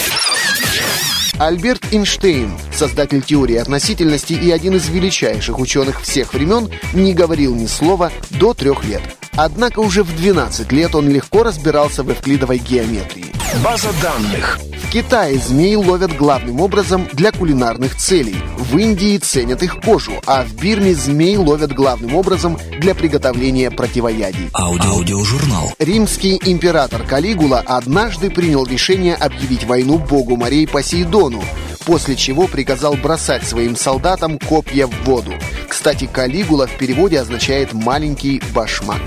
Альберт 1.37 1.83
Эйнштейн, 1.91 2.53
создатель 2.73 3.21
теории 3.21 3.57
относительности 3.57 4.33
и 4.33 4.51
один 4.51 4.77
из 4.77 4.87
величайших 4.87 5.59
ученых 5.59 6.01
всех 6.01 6.33
времен, 6.33 6.69
не 6.93 7.13
говорил 7.13 7.55
ни 7.55 7.65
слова 7.65 8.09
до 8.29 8.53
трех 8.53 8.85
лет. 8.85 9.01
Однако 9.41 9.79
уже 9.79 10.03
в 10.03 10.13
12 10.13 10.69
лет 10.73 10.95
он 10.95 11.07
легко 11.07 11.43
разбирался 11.43 12.03
в 12.03 12.11
эвклидовой 12.11 12.57
геометрии. 12.57 13.27
База 13.63 13.87
данных. 14.01 14.59
В 14.83 14.91
Китае 14.91 15.37
змей 15.37 15.77
ловят 15.77 16.13
главным 16.13 16.59
образом 16.59 17.07
для 17.13 17.31
кулинарных 17.31 17.95
целей. 17.95 18.35
В 18.57 18.77
Индии 18.77 19.17
ценят 19.17 19.63
их 19.63 19.79
кожу, 19.79 20.11
а 20.25 20.43
в 20.43 20.55
Бирме 20.55 20.93
змей 20.93 21.37
ловят 21.37 21.71
главным 21.71 22.15
образом 22.15 22.59
для 22.79 22.93
приготовления 22.93 23.71
противоядий. 23.71 24.49
Аудио. 24.53 24.89
Аудиожурнал. 24.89 25.73
Римский 25.79 26.37
император 26.43 27.03
Калигула 27.03 27.63
однажды 27.65 28.29
принял 28.29 28.65
решение 28.65 29.15
объявить 29.15 29.63
войну 29.63 29.99
богу 29.99 30.35
морей 30.35 30.67
Посейдону, 30.67 31.41
после 31.85 32.17
чего 32.17 32.47
приказал 32.47 32.95
бросать 32.95 33.47
своим 33.47 33.77
солдатам 33.77 34.37
копья 34.37 34.87
в 34.87 35.03
воду. 35.05 35.31
Кстати, 35.69 36.09
Калигула 36.11 36.67
в 36.67 36.77
переводе 36.77 37.21
означает 37.21 37.71
«маленький 37.71 38.41
башмак». 38.53 38.99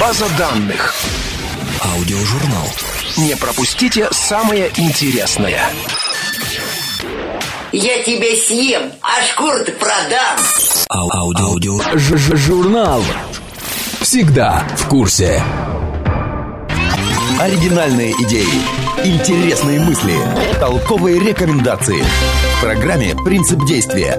База 0.00 0.26
данных. 0.36 0.94
Аудиожурнал. 1.80 2.66
Не 3.18 3.36
пропустите 3.36 4.08
самое 4.10 4.70
интересное. 4.76 5.60
Я 7.72 8.02
тебя 8.02 8.34
съем, 8.46 8.92
а 9.02 9.22
шкуру-то 9.24 9.72
продам. 9.72 10.38
Ау- 10.88 11.10
Аудио. 11.12 11.44
Аудио. 11.46 11.98
Ж- 11.98 12.16
ж- 12.18 12.36
Журнал. 12.36 13.02
Всегда 14.00 14.66
в 14.76 14.88
курсе. 14.88 15.42
Оригинальные 17.40 18.12
идеи, 18.22 18.48
интересные 19.04 19.78
мысли, 19.80 20.16
толковые 20.58 21.18
рекомендации. 21.20 22.02
В 22.56 22.60
программе 22.62 23.14
«Принцип 23.24 23.64
действия». 23.66 24.18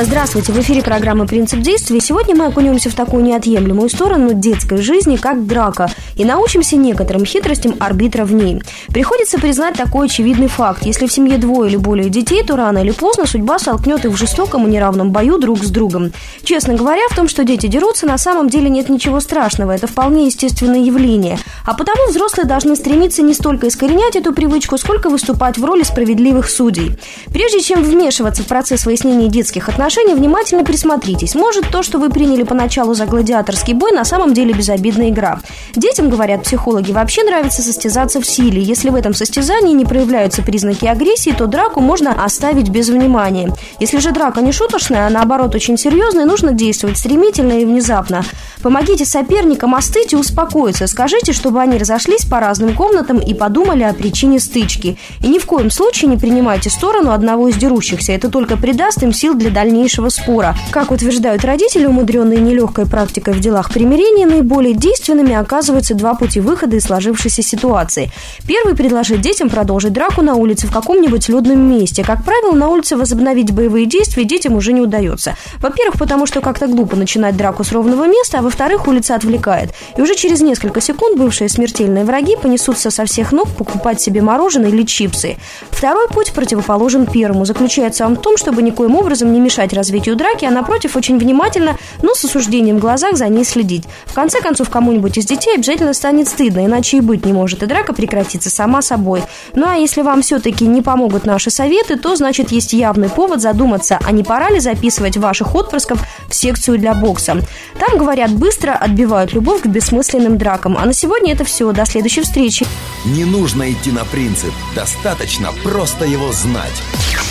Здравствуйте, 0.00 0.52
в 0.52 0.60
эфире 0.60 0.80
программы 0.80 1.26
«Принцип 1.26 1.58
действия». 1.58 1.98
Сегодня 1.98 2.36
мы 2.36 2.46
окунемся 2.46 2.88
в 2.88 2.94
такую 2.94 3.24
неотъемлемую 3.24 3.88
сторону 3.88 4.32
детской 4.32 4.80
жизни, 4.80 5.16
как 5.16 5.44
драка, 5.44 5.90
и 6.14 6.24
научимся 6.24 6.76
некоторым 6.76 7.24
хитростям 7.24 7.74
арбитра 7.80 8.24
в 8.24 8.32
ней. 8.32 8.62
Приходится 8.90 9.40
признать 9.40 9.74
такой 9.74 10.06
очевидный 10.06 10.46
факт. 10.46 10.86
Если 10.86 11.08
в 11.08 11.12
семье 11.12 11.36
двое 11.36 11.68
или 11.68 11.76
более 11.76 12.10
детей, 12.10 12.44
то 12.44 12.54
рано 12.54 12.78
или 12.78 12.92
поздно 12.92 13.26
судьба 13.26 13.58
столкнет 13.58 14.04
их 14.04 14.12
в 14.12 14.16
жестоком 14.16 14.68
и 14.68 14.70
неравном 14.70 15.10
бою 15.10 15.36
друг 15.36 15.64
с 15.64 15.68
другом. 15.68 16.12
Честно 16.44 16.74
говоря, 16.74 17.02
в 17.10 17.16
том, 17.16 17.26
что 17.26 17.42
дети 17.42 17.66
дерутся, 17.66 18.06
на 18.06 18.18
самом 18.18 18.48
деле 18.48 18.70
нет 18.70 18.88
ничего 18.88 19.18
страшного. 19.18 19.72
Это 19.72 19.88
вполне 19.88 20.26
естественное 20.26 20.78
явление. 20.78 21.40
А 21.64 21.74
потому 21.74 22.08
взрослые 22.08 22.46
должны 22.46 22.76
стремиться 22.76 23.22
не 23.22 23.34
столько 23.34 23.66
искоренять 23.66 24.14
эту 24.14 24.32
привычку, 24.32 24.78
сколько 24.78 25.10
выступать 25.10 25.58
в 25.58 25.64
роли 25.64 25.82
справедливых 25.82 26.48
судей. 26.48 26.92
Прежде 27.32 27.60
чем 27.60 27.82
вмешиваться 27.82 28.44
в 28.44 28.46
процесс 28.46 28.86
выяснения 28.86 29.26
детских 29.26 29.68
отношений, 29.68 29.87
внимательно 30.14 30.64
присмотритесь. 30.64 31.34
Может, 31.34 31.70
то, 31.70 31.82
что 31.82 31.98
вы 31.98 32.10
приняли 32.10 32.42
поначалу 32.42 32.94
за 32.94 33.06
гладиаторский 33.06 33.72
бой, 33.72 33.92
на 33.92 34.04
самом 34.04 34.34
деле 34.34 34.52
безобидная 34.52 35.08
игра. 35.08 35.40
Детям, 35.74 36.10
говорят 36.10 36.42
психологи, 36.42 36.92
вообще 36.92 37.24
нравится 37.24 37.62
состязаться 37.62 38.20
в 38.20 38.26
силе. 38.26 38.60
Если 38.60 38.90
в 38.90 38.94
этом 38.94 39.14
состязании 39.14 39.72
не 39.72 39.84
проявляются 39.84 40.42
признаки 40.42 40.84
агрессии, 40.84 41.30
то 41.30 41.46
драку 41.46 41.80
можно 41.80 42.24
оставить 42.24 42.68
без 42.68 42.88
внимания. 42.90 43.52
Если 43.80 43.98
же 43.98 44.12
драка 44.12 44.42
не 44.42 44.52
шуточная, 44.52 45.06
а 45.06 45.10
наоборот 45.10 45.54
очень 45.54 45.78
серьезная, 45.78 46.26
нужно 46.26 46.52
действовать 46.52 46.98
стремительно 46.98 47.60
и 47.60 47.64
внезапно. 47.64 48.24
Помогите 48.62 49.06
соперникам 49.06 49.74
остыть 49.74 50.12
и 50.12 50.16
успокоиться. 50.16 50.86
Скажите, 50.86 51.32
чтобы 51.32 51.60
они 51.60 51.78
разошлись 51.78 52.26
по 52.26 52.40
разным 52.40 52.74
комнатам 52.74 53.18
и 53.18 53.32
подумали 53.32 53.84
о 53.84 53.94
причине 53.94 54.38
стычки. 54.38 54.98
И 55.22 55.28
ни 55.28 55.38
в 55.38 55.46
коем 55.46 55.70
случае 55.70 56.10
не 56.10 56.18
принимайте 56.18 56.68
сторону 56.68 57.12
одного 57.12 57.48
из 57.48 57.56
дерущихся. 57.56 58.12
Это 58.12 58.28
только 58.28 58.56
придаст 58.56 59.02
им 59.02 59.12
сил 59.12 59.34
для 59.34 59.50
дальнейшего 59.50 59.67
спора. 60.10 60.56
Как 60.70 60.90
утверждают 60.90 61.44
родители, 61.44 61.86
умудренные 61.86 62.40
нелегкой 62.40 62.86
практикой 62.86 63.34
в 63.34 63.40
делах 63.40 63.70
примирения, 63.70 64.26
наиболее 64.26 64.74
действенными 64.74 65.34
оказываются 65.34 65.94
два 65.94 66.14
пути 66.14 66.40
выхода 66.40 66.76
из 66.76 66.84
сложившейся 66.84 67.42
ситуации. 67.42 68.10
Первый– 68.46 68.74
предложить 68.76 69.20
детям 69.20 69.50
продолжить 69.50 69.92
драку 69.92 70.22
на 70.22 70.34
улице 70.34 70.66
в 70.66 70.72
каком-нибудь 70.72 71.28
людном 71.28 71.60
месте. 71.60 72.04
Как 72.04 72.24
правило, 72.24 72.52
на 72.54 72.68
улице 72.68 72.96
возобновить 72.96 73.52
боевые 73.52 73.86
действия 73.86 74.24
детям 74.24 74.54
уже 74.54 74.72
не 74.72 74.80
удается. 74.80 75.36
Во-первых, 75.60 75.98
потому 75.98 76.26
что 76.26 76.40
как-то 76.40 76.66
глупо 76.66 76.96
начинать 76.96 77.36
драку 77.36 77.64
с 77.64 77.72
ровного 77.72 78.06
места, 78.06 78.38
а 78.38 78.42
во-вторых, 78.42 78.86
улица 78.86 79.14
отвлекает. 79.14 79.70
И 79.96 80.00
уже 80.00 80.14
через 80.14 80.40
несколько 80.40 80.80
секунд 80.80 81.18
бывшие 81.18 81.48
смертельные 81.48 82.04
враги 82.04 82.36
понесутся 82.36 82.90
со 82.90 83.04
всех 83.04 83.32
ног 83.32 83.48
покупать 83.48 84.00
себе 84.00 84.22
мороженое 84.22 84.70
или 84.70 84.82
чипсы. 84.84 85.36
Второй 85.70 86.08
путь 86.08 86.32
противоположен 86.32 87.06
первому. 87.06 87.44
Заключается 87.44 88.06
он 88.06 88.16
в 88.16 88.20
том, 88.20 88.36
чтобы 88.36 88.62
никоим 88.62 88.96
образом 88.96 89.32
не 89.32 89.40
мешать 89.40 89.57
развитию 89.72 90.16
драки, 90.16 90.44
а 90.44 90.50
напротив 90.50 90.96
очень 90.96 91.18
внимательно, 91.18 91.76
но 92.02 92.14
с 92.14 92.24
осуждением 92.24 92.78
в 92.78 92.80
глазах 92.80 93.16
за 93.16 93.28
ней 93.28 93.44
следить. 93.44 93.84
В 94.06 94.14
конце 94.14 94.40
концов, 94.40 94.70
кому-нибудь 94.70 95.18
из 95.18 95.26
детей 95.26 95.54
обязательно 95.54 95.94
станет 95.94 96.28
стыдно, 96.28 96.64
иначе 96.64 96.98
и 96.98 97.00
быть 97.00 97.24
не 97.24 97.32
может, 97.32 97.62
и 97.62 97.66
драка 97.66 97.92
прекратится 97.92 98.50
сама 98.50 98.82
собой. 98.82 99.22
Ну 99.54 99.66
а 99.66 99.74
если 99.74 100.02
вам 100.02 100.22
все-таки 100.22 100.66
не 100.66 100.82
помогут 100.82 101.24
наши 101.24 101.50
советы, 101.50 101.96
то 101.96 102.16
значит 102.16 102.52
есть 102.52 102.72
явный 102.72 103.08
повод 103.08 103.40
задуматься, 103.40 103.98
а 104.04 104.12
не 104.12 104.22
пора 104.22 104.50
ли 104.50 104.60
записывать 104.60 105.16
ваших 105.16 105.54
отпрысков 105.54 106.00
в 106.28 106.34
секцию 106.34 106.78
для 106.78 106.94
бокса. 106.94 107.36
Там, 107.78 107.98
говорят, 107.98 108.32
быстро 108.32 108.72
отбивают 108.72 109.32
любовь 109.32 109.62
к 109.62 109.66
бессмысленным 109.66 110.38
дракам. 110.38 110.76
А 110.78 110.84
на 110.84 110.92
сегодня 110.92 111.32
это 111.32 111.44
все. 111.44 111.72
До 111.72 111.84
следующей 111.84 112.22
встречи. 112.22 112.66
Не 113.04 113.24
нужно 113.24 113.70
идти 113.70 113.90
на 113.90 114.04
принцип, 114.04 114.52
достаточно 114.74 115.50
просто 115.62 116.04
его 116.04 116.32
знать. 116.32 116.82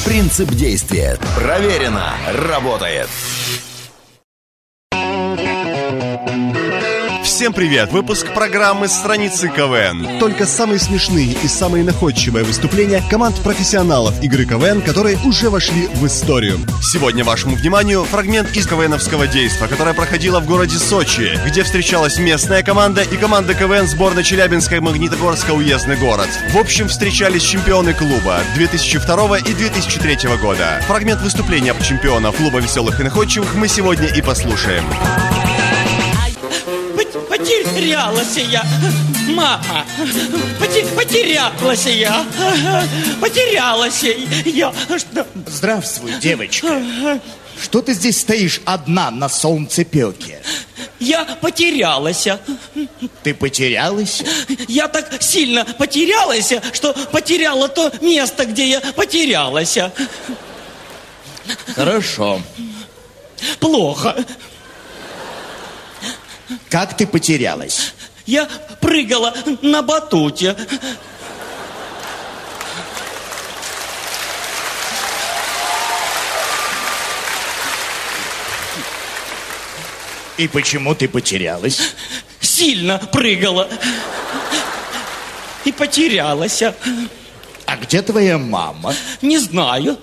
Принцип 0.07 0.49
действия. 0.51 1.19
Проверено. 1.35 2.13
Работает. 2.49 3.09
Всем 7.47 7.53
привет! 7.53 7.93
Выпуск 7.93 8.33
программы 8.33 8.89
«Страницы 8.89 9.47
КВН». 9.47 10.19
Только 10.19 10.45
самые 10.45 10.79
смешные 10.79 11.31
и 11.31 11.47
самые 11.47 11.85
находчивые 11.85 12.43
выступления 12.43 13.01
команд 13.09 13.41
профессионалов 13.41 14.21
игры 14.21 14.43
КВН, 14.43 14.81
которые 14.81 15.17
уже 15.19 15.49
вошли 15.49 15.87
в 15.87 16.05
историю. 16.05 16.59
Сегодня 16.81 17.23
вашему 17.23 17.55
вниманию 17.55 18.03
фрагмент 18.03 18.53
из 18.53 18.67
КВНовского 18.67 19.27
действа, 19.27 19.67
которое 19.67 19.93
проходило 19.93 20.41
в 20.41 20.45
городе 20.45 20.77
Сочи, 20.77 21.39
где 21.45 21.63
встречалась 21.63 22.19
местная 22.19 22.63
команда 22.63 23.03
и 23.03 23.15
команда 23.15 23.53
КВН 23.53 23.87
сборной 23.87 24.25
Челябинской 24.25 24.81
Магнитогорска 24.81 25.51
уездный 25.51 25.95
город. 25.95 26.27
В 26.51 26.57
общем, 26.57 26.89
встречались 26.89 27.43
чемпионы 27.43 27.93
клуба 27.93 28.41
2002 28.55 29.37
и 29.37 29.53
2003 29.53 30.35
года. 30.41 30.81
Фрагмент 30.85 31.21
выступления 31.21 31.73
чемпионов 31.81 32.35
клуба 32.35 32.59
веселых 32.59 32.99
и 32.99 33.03
находчивых 33.03 33.55
мы 33.55 33.69
сегодня 33.69 34.07
и 34.07 34.21
послушаем. 34.21 34.83
Потерялась 37.37 38.35
я, 38.37 38.65
мама, 39.29 39.85
Потер- 40.59 40.87
потерялась 40.95 41.85
я, 41.85 42.25
потерялась 43.21 44.03
я. 44.45 44.73
Что? 44.97 45.27
Здравствуй, 45.45 46.13
девочка. 46.19 46.81
Что 47.61 47.81
ты 47.83 47.93
здесь 47.93 48.21
стоишь 48.21 48.59
одна 48.65 49.11
на 49.11 49.29
солнцепеке? 49.29 50.41
Я 50.99 51.25
потерялась. 51.25 52.27
Ты 53.21 53.33
потерялась? 53.35 54.23
Я 54.67 54.87
так 54.87 55.21
сильно 55.21 55.63
потерялась, 55.63 56.51
что 56.73 56.93
потеряла 57.11 57.67
то 57.67 57.91
место, 58.01 58.45
где 58.45 58.67
я 58.67 58.81
потерялась. 58.81 59.77
Хорошо. 61.75 62.41
Плохо. 63.59 64.15
Как 66.69 66.97
ты 66.97 67.07
потерялась? 67.07 67.93
Я 68.25 68.45
прыгала 68.81 69.33
на 69.61 69.81
батуте. 69.81 70.55
И 80.37 80.47
почему 80.47 80.93
ты 80.93 81.07
потерялась? 81.07 81.93
Сильно 82.39 82.99
прыгала. 82.99 83.67
И 85.65 85.71
потерялась. 85.71 86.61
А 86.61 87.75
где 87.77 88.01
твоя 88.01 88.37
мама? 88.37 88.93
Не 89.21 89.39
знаю. 89.39 89.97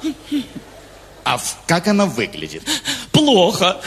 А 1.24 1.38
как 1.66 1.88
она 1.88 2.06
выглядит? 2.06 2.64
Плохо. 3.12 3.80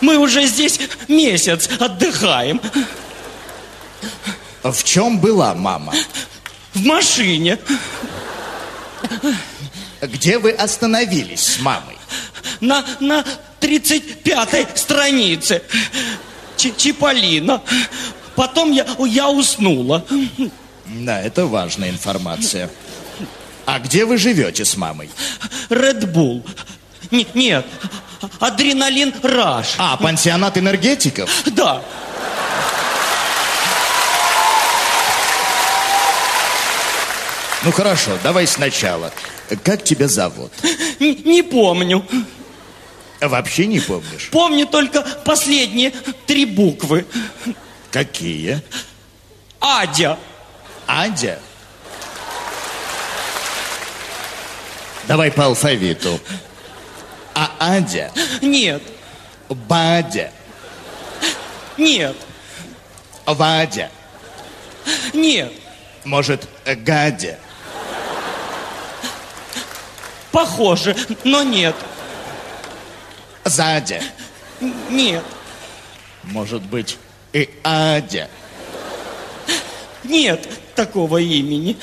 Мы 0.00 0.16
уже 0.18 0.46
здесь 0.46 0.80
месяц 1.08 1.68
отдыхаем. 1.78 2.60
В 4.62 4.82
чем 4.84 5.18
была 5.18 5.54
мама? 5.54 5.94
В 6.74 6.84
машине. 6.84 7.58
Где 10.00 10.38
вы 10.38 10.52
остановились 10.52 11.40
с 11.40 11.60
мамой? 11.60 11.96
На, 12.60 12.84
на 13.00 13.24
35-й 13.60 14.66
странице. 14.76 15.62
Ч 16.56 16.72
Чиполлино. 16.76 17.62
Потом 18.36 18.72
я, 18.72 18.86
я 19.06 19.28
уснула. 19.30 20.04
Да, 20.86 21.20
это 21.20 21.46
важная 21.46 21.90
информация. 21.90 22.70
А 23.66 23.78
где 23.78 24.04
вы 24.04 24.16
живете 24.16 24.64
с 24.64 24.76
мамой? 24.76 25.10
Н 27.10 27.26
нет, 27.34 27.66
адреналин 28.38 29.14
раш. 29.22 29.74
А, 29.78 29.96
пансионат 29.96 30.58
энергетиков? 30.58 31.30
Да. 31.46 31.82
Ну 37.62 37.72
хорошо, 37.72 38.12
давай 38.22 38.46
сначала. 38.46 39.12
Как 39.64 39.84
тебя 39.84 40.08
зовут? 40.08 40.52
Н 40.98 41.16
не 41.24 41.42
помню. 41.42 42.06
Вообще 43.20 43.66
не 43.66 43.80
помнишь? 43.80 44.28
Помню 44.30 44.66
только 44.66 45.02
последние 45.02 45.90
три 46.26 46.46
буквы. 46.46 47.06
Какие? 47.90 48.62
Адя. 49.60 50.18
Адя? 50.86 51.38
Давай 55.06 55.30
по 55.30 55.46
алфавиту. 55.46 56.18
Адя? 57.60 58.10
Нет. 58.40 58.82
Бадя? 59.50 60.30
Нет. 61.76 62.16
Вадя? 63.26 63.90
Нет. 65.12 65.52
Может, 66.04 66.48
Гадя? 66.64 67.38
Похоже, 70.32 70.96
но 71.22 71.42
нет. 71.42 71.76
Задя? 73.44 74.00
Нет. 74.88 75.24
Может 76.22 76.62
быть, 76.62 76.96
и 77.34 77.50
Адя? 77.62 78.30
Нет 80.02 80.48
такого 80.74 81.18
имени. 81.18 81.76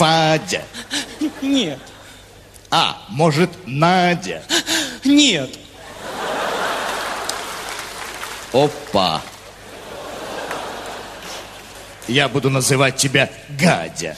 Фадя? 0.00 0.62
Нет. 1.42 1.78
А, 2.70 3.02
может, 3.10 3.50
Надя? 3.66 4.42
Нет. 5.04 5.50
Опа. 8.54 9.20
Я 12.08 12.30
буду 12.30 12.48
называть 12.48 12.96
тебя 12.96 13.28
Гадя. 13.50 14.16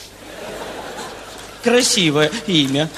Красивое 1.64 2.30
имя. 2.46 2.88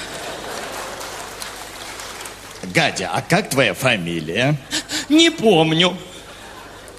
Гадя, 2.64 3.12
а 3.14 3.22
как 3.22 3.48
твоя 3.48 3.72
фамилия? 3.72 4.58
Не 5.08 5.30
помню. 5.30 5.96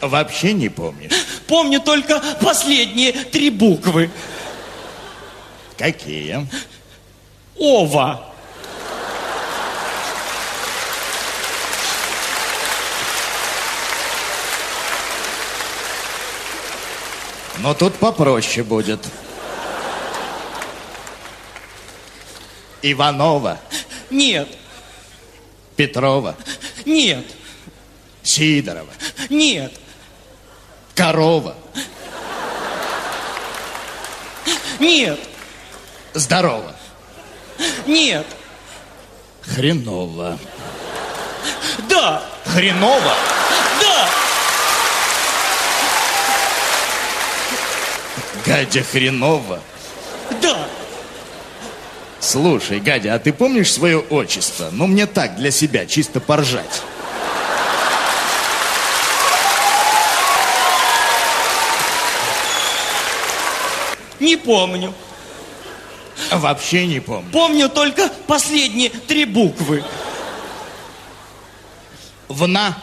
Вообще 0.01 0.53
не 0.53 0.69
помнишь? 0.69 1.11
Помню 1.45 1.79
только 1.79 2.19
последние 2.41 3.11
три 3.11 3.51
буквы. 3.51 4.09
Какие? 5.77 6.47
Ова. 7.59 8.33
Но 17.59 17.73
тут 17.73 17.95
попроще 17.95 18.63
будет. 18.63 18.99
Иванова. 22.81 23.59
Нет. 24.11 24.47
Петрова. 25.75 26.35
Нет. 26.85 27.25
Сидорова. 28.21 28.91
Нет. 29.29 29.73
Корова. 30.93 31.55
Нет. 34.79 35.19
Здорово. 36.15 36.73
Нет. 37.85 38.25
Хреново. 39.41 40.39
Да. 41.89 42.23
Хреново? 42.45 43.13
Да. 43.81 44.09
Гадя 48.45 48.81
хреново. 48.81 49.59
Да. 50.41 50.67
Слушай, 52.21 52.79
Гадя, 52.79 53.15
а 53.15 53.19
ты 53.19 53.33
помнишь 53.33 53.73
свое 53.73 53.99
отчество? 53.99 54.69
Ну, 54.71 54.87
мне 54.87 55.07
так, 55.07 55.35
для 55.35 55.51
себя, 55.51 55.85
чисто 55.85 56.21
поржать. 56.21 56.81
Не 64.21 64.37
помню. 64.37 64.93
Вообще 66.39 66.85
не 66.85 66.99
помню. 66.99 67.31
Помню 67.31 67.69
только 67.69 68.09
последние 68.27 68.89
три 68.89 69.25
буквы. 69.25 69.83
Вна. 72.27 72.77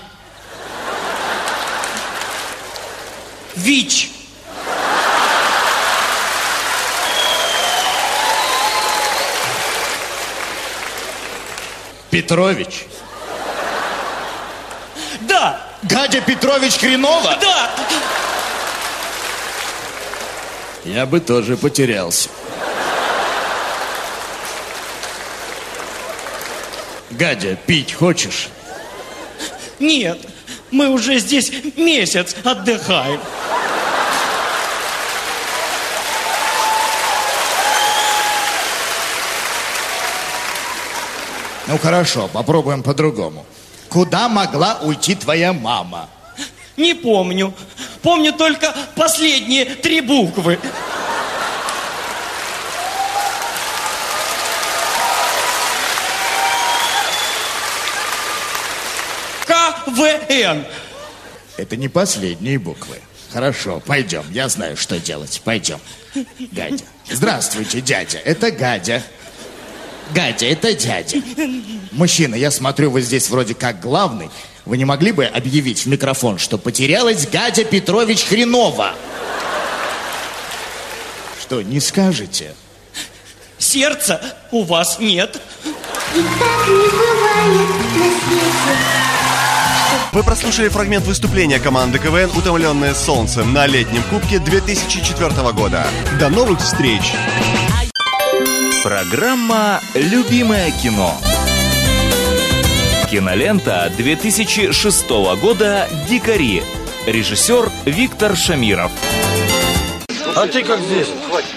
ВИЧ. 3.56 4.10
Петрович. 12.10 12.86
Да. 15.22 15.66
Гадя 15.82 16.20
Петрович 16.20 16.74
Хренова? 16.78 17.36
Да. 17.40 17.70
Я 20.84 21.06
бы 21.06 21.20
тоже 21.20 21.56
потерялся. 21.56 22.28
Гадя, 27.18 27.56
пить 27.66 27.92
хочешь? 27.92 28.48
Нет. 29.78 30.18
Мы 30.70 30.88
уже 30.88 31.18
здесь 31.18 31.52
месяц 31.76 32.34
отдыхаем. 32.44 33.20
Ну 41.66 41.78
хорошо, 41.78 42.28
попробуем 42.32 42.82
по-другому. 42.82 43.44
Куда 43.88 44.28
могла 44.28 44.78
уйти 44.82 45.14
твоя 45.14 45.52
мама? 45.52 46.08
Не 46.76 46.94
помню. 46.94 47.52
Помню 48.00 48.32
только 48.32 48.74
последние 48.96 49.66
три 49.66 50.00
буквы. 50.00 50.58
КВН. 59.94 60.64
Это 61.56 61.76
не 61.76 61.88
последние 61.88 62.58
буквы. 62.58 62.98
Хорошо, 63.32 63.80
пойдем. 63.84 64.24
Я 64.30 64.48
знаю, 64.48 64.76
что 64.76 64.98
делать. 64.98 65.40
Пойдем. 65.44 65.78
Гадя. 66.52 66.84
Здравствуйте, 67.10 67.80
дядя. 67.80 68.18
Это 68.18 68.50
Гадя. 68.50 69.02
Гадя, 70.14 70.46
это 70.46 70.74
дядя. 70.74 71.18
Мужчина, 71.92 72.34
я 72.34 72.50
смотрю, 72.50 72.90
вы 72.90 73.00
здесь 73.00 73.30
вроде 73.30 73.54
как 73.54 73.80
главный. 73.80 74.30
Вы 74.64 74.76
не 74.76 74.84
могли 74.84 75.12
бы 75.12 75.24
объявить 75.24 75.84
в 75.84 75.86
микрофон, 75.86 76.38
что 76.38 76.58
потерялась 76.58 77.26
Гадя 77.26 77.64
Петрович 77.64 78.24
Хренова? 78.24 78.94
Что, 81.40 81.62
не 81.62 81.80
скажете? 81.80 82.54
Сердца 83.58 84.36
у 84.50 84.64
вас 84.64 84.98
нет. 84.98 85.40
Вы 90.12 90.22
прослушали 90.22 90.68
фрагмент 90.68 91.06
выступления 91.06 91.58
команды 91.58 91.98
КВН 91.98 92.30
«Утомленное 92.36 92.94
солнцем» 92.94 93.52
на 93.52 93.66
летнем 93.66 94.02
кубке 94.10 94.38
2004 94.38 95.52
года. 95.52 95.86
До 96.18 96.28
новых 96.28 96.60
встреч! 96.60 97.12
Программа 98.82 99.80
«Любимое 99.94 100.70
кино». 100.72 101.16
Кинолента 103.10 103.92
2006 103.96 105.08
года 105.40 105.88
«Дикари». 106.08 106.62
Режиссер 107.06 107.70
Виктор 107.84 108.36
Шамиров. 108.36 108.90
А 110.34 110.46
ты 110.46 110.62
как 110.64 110.80
здесь? 110.80 111.08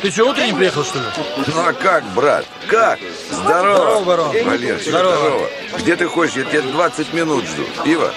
Ты 0.02 0.12
что, 0.12 0.26
утренний 0.26 0.54
приехал, 0.54 0.84
что 0.84 1.00
ли? 1.00 1.06
Ну 1.48 1.62
а 1.66 1.74
как, 1.74 2.04
брат? 2.14 2.46
Как? 2.68 3.00
Здорово. 3.32 3.76
Здорово, 3.76 4.04
барон. 4.04 4.36
Валерчик, 4.46 4.90
Здорово. 4.90 5.16
здорово. 5.18 5.50
Где 5.80 5.96
ты 5.96 6.08
хочешь? 6.08 6.36
Я 6.36 6.44
тебя 6.46 6.62
20 6.62 7.14
минут 7.14 7.46
жду. 7.46 7.64
Пиво? 7.84 8.12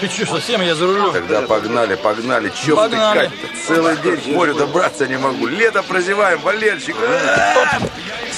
Ты 0.00 0.08
что, 0.08 0.26
совсем 0.26 0.62
я 0.62 0.76
за 0.76 0.86
рулем? 0.86 1.12
Тогда 1.12 1.42
погнали, 1.42 1.96
погнали. 1.96 2.52
Че 2.64 2.76
Погнали. 2.76 3.26
втыкать-то? 3.26 3.66
Целый 3.66 3.96
день 3.96 4.16
к 4.18 4.26
морю 4.26 4.54
добраться 4.54 5.06
не 5.08 5.16
могу. 5.18 5.46
Лето 5.46 5.82
прозеваем, 5.82 6.40
Валерчик. 6.40 6.94
А, 7.02 7.78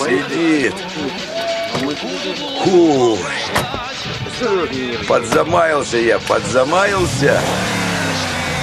Сидит. 0.03 0.75
Фу. 2.64 3.18
Подзамаялся 5.07 5.99
я, 5.99 6.18
подзамаялся. 6.20 7.38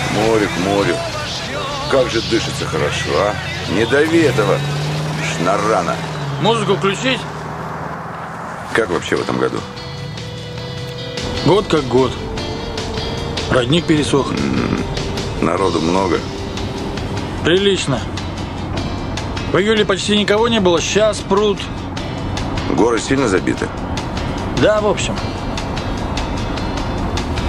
К 0.10 0.14
морю, 0.16 0.48
к 0.50 0.58
морю. 0.68 0.96
Как 1.90 2.10
же 2.10 2.22
дышится 2.22 2.66
хорошо, 2.66 3.10
а? 3.16 3.36
Не 3.74 3.86
дави 3.86 4.20
этого 4.20 4.58
шнарана. 5.24 5.96
Музыку 6.42 6.76
включить? 6.76 7.20
Как 8.74 8.90
вообще 8.90 9.16
в 9.16 9.22
этом 9.22 9.38
году? 9.38 9.58
Год 11.46 11.66
как 11.68 11.86
год. 11.86 12.12
Родник 13.50 13.86
пересох. 13.86 14.34
Народу 15.42 15.80
много. 15.80 16.20
Прилично. 17.46 18.02
В 19.54 19.58
июле 19.58 19.86
почти 19.86 20.18
никого 20.18 20.50
не 20.50 20.60
было, 20.60 20.82
сейчас 20.82 21.20
пруд. 21.20 21.58
Горы 22.72 23.00
сильно 23.00 23.30
забиты? 23.30 23.70
Да, 24.62 24.82
в 24.82 24.88
общем. 24.88 25.16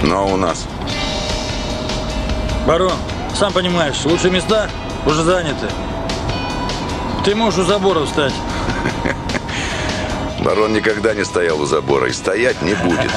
Но 0.03 0.27
у 0.27 0.37
нас. 0.37 0.65
Барон, 2.65 2.93
сам 3.39 3.53
понимаешь, 3.53 4.03
лучшие 4.03 4.31
места 4.31 4.69
уже 5.05 5.23
заняты. 5.23 5.67
Ты 7.23 7.33
можешь 7.35 7.59
у 7.59 7.63
забора 7.63 8.03
встать. 8.03 8.33
Барон 10.43 10.73
никогда 10.73 11.13
не 11.13 11.23
стоял 11.23 11.61
у 11.61 11.65
забора 11.65 12.09
и 12.09 12.11
стоять 12.11 12.61
не 12.61 12.73
будет. 12.73 13.09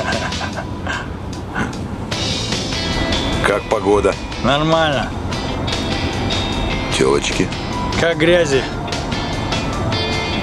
Как 3.45 3.65
погода? 3.65 4.15
Нормально. 4.45 5.11
Телочки. 6.97 7.49
Как 8.01 8.17
грязи. 8.17 8.63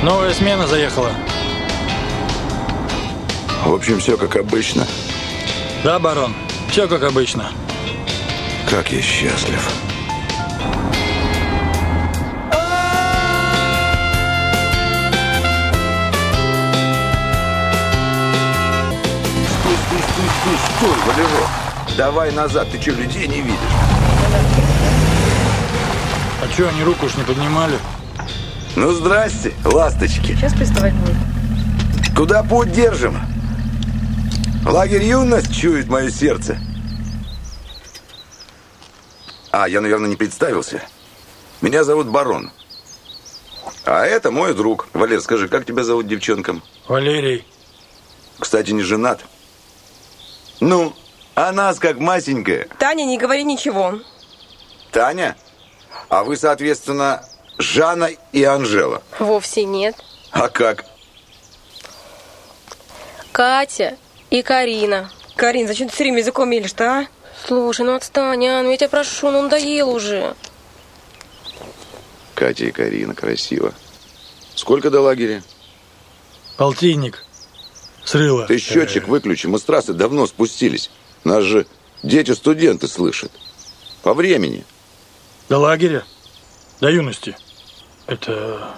Новая 0.04 0.34
смена 0.34 0.68
заехала. 0.68 1.12
В 3.66 3.74
общем, 3.74 4.00
все 4.00 4.18
как 4.18 4.36
обычно. 4.36 4.86
Да, 5.86 6.00
барон, 6.00 6.34
все 6.70 6.86
как 6.90 7.04
обычно. 7.04 7.50
Как 8.70 8.92
я 8.92 9.02
счастлив. 9.02 9.68
Стой, 19.48 19.76
стой, 19.76 20.02
стой, 20.04 20.30
стой, 20.38 20.58
стой, 20.78 20.96
Валерок. 21.08 21.50
Давай 21.98 22.32
назад, 22.32 22.68
ты 22.72 22.80
что, 22.80 22.92
людей 22.92 23.28
не 23.28 23.42
видишь? 23.42 23.58
А 26.44 26.54
что, 26.54 26.70
они 26.70 26.84
руку 26.84 27.08
уж 27.08 27.16
не 27.16 27.24
поднимали? 27.24 27.80
Ну, 28.76 28.92
здрасте, 28.92 29.52
ласточки. 29.66 30.36
Сейчас 30.36 30.54
приставать 30.54 30.94
будет. 30.94 31.18
Куда 32.16 32.44
путь 32.44 32.72
держим? 32.72 33.18
Лагерь 34.64 35.06
юность 35.06 35.60
чует 35.60 35.88
мое 35.88 36.12
сердце. 36.12 36.60
А, 39.52 39.68
я, 39.68 39.82
наверное, 39.82 40.10
не 40.10 40.16
представился. 40.16 40.82
Меня 41.62 41.84
зовут 41.84 42.08
Барон. 42.08 42.52
А 43.86 44.06
это 44.06 44.32
мой 44.32 44.54
друг. 44.54 44.88
Валер, 44.94 45.22
скажи, 45.22 45.48
как 45.48 45.66
тебя 45.66 45.84
зовут 45.84 46.08
девчонкам? 46.08 46.62
Валерий. 46.88 47.46
Кстати, 48.38 48.72
не 48.72 48.84
женат. 48.84 49.22
Ну, 50.60 50.94
а 51.36 51.52
нас 51.52 51.80
как 51.80 52.00
масенькая. 52.00 52.68
Таня, 52.78 53.06
не 53.06 53.18
говори 53.18 53.44
ничего. 53.44 54.00
Таня? 54.92 55.36
А 56.10 56.24
вы, 56.24 56.38
соответственно, 56.38 57.24
Жанна 57.58 58.10
и 58.32 58.44
Анжела. 58.44 59.02
Вовсе 59.20 59.66
нет. 59.66 59.96
А 60.32 60.50
как? 60.50 60.86
Катя 63.32 63.98
и 64.30 64.42
Карина. 64.42 65.12
Карин, 65.36 65.68
зачем 65.68 65.88
ты 65.88 65.94
все 65.94 66.04
время 66.04 66.20
языком 66.20 66.50
мелешь-то, 66.50 66.84
а? 66.92 67.08
Слушай, 67.46 67.86
ну 67.86 67.96
отстань, 67.96 68.46
а, 68.48 68.64
ну 68.64 68.72
я 68.72 68.78
тебя 68.78 68.90
прошу, 68.90 69.32
ну 69.32 69.42
надоел 69.42 69.90
уже. 69.90 70.36
Катя 72.36 72.66
и 72.66 72.72
Карина, 72.72 73.14
красиво. 73.16 73.74
Сколько 74.56 74.90
до 74.90 75.02
лагеря? 75.02 75.44
Полтинник. 76.58 77.26
Срыла. 78.04 78.48
Ты 78.48 78.58
счетчик 78.58 79.08
выключи, 79.08 79.48
мы 79.48 79.60
с 79.60 79.64
трассы 79.64 79.94
давно 79.94 80.28
спустились. 80.28 80.90
Нас 81.24 81.44
же 81.44 81.66
дети-студенты 82.04 82.88
слышат. 82.88 83.32
По 84.04 84.14
времени. 84.14 84.66
До 85.50 85.58
лагеря? 85.60 86.04
До 86.80 86.90
юности? 86.90 87.38
Это 88.08 88.74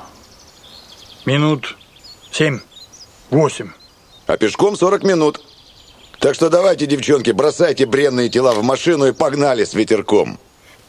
минут 1.26 1.78
семь, 2.32 2.60
восемь. 3.30 3.70
А 4.28 4.38
пешком 4.38 4.76
40 4.76 5.04
минут. 5.04 5.42
Так 6.22 6.36
что 6.36 6.52
давайте, 6.52 6.86
девчонки, 6.86 7.32
бросайте 7.32 7.88
бренные 7.88 8.30
тела 8.30 8.54
в 8.54 8.62
машину 8.62 9.08
и 9.08 9.12
погнали 9.12 9.66
с 9.66 9.74
ветерком. 9.74 10.38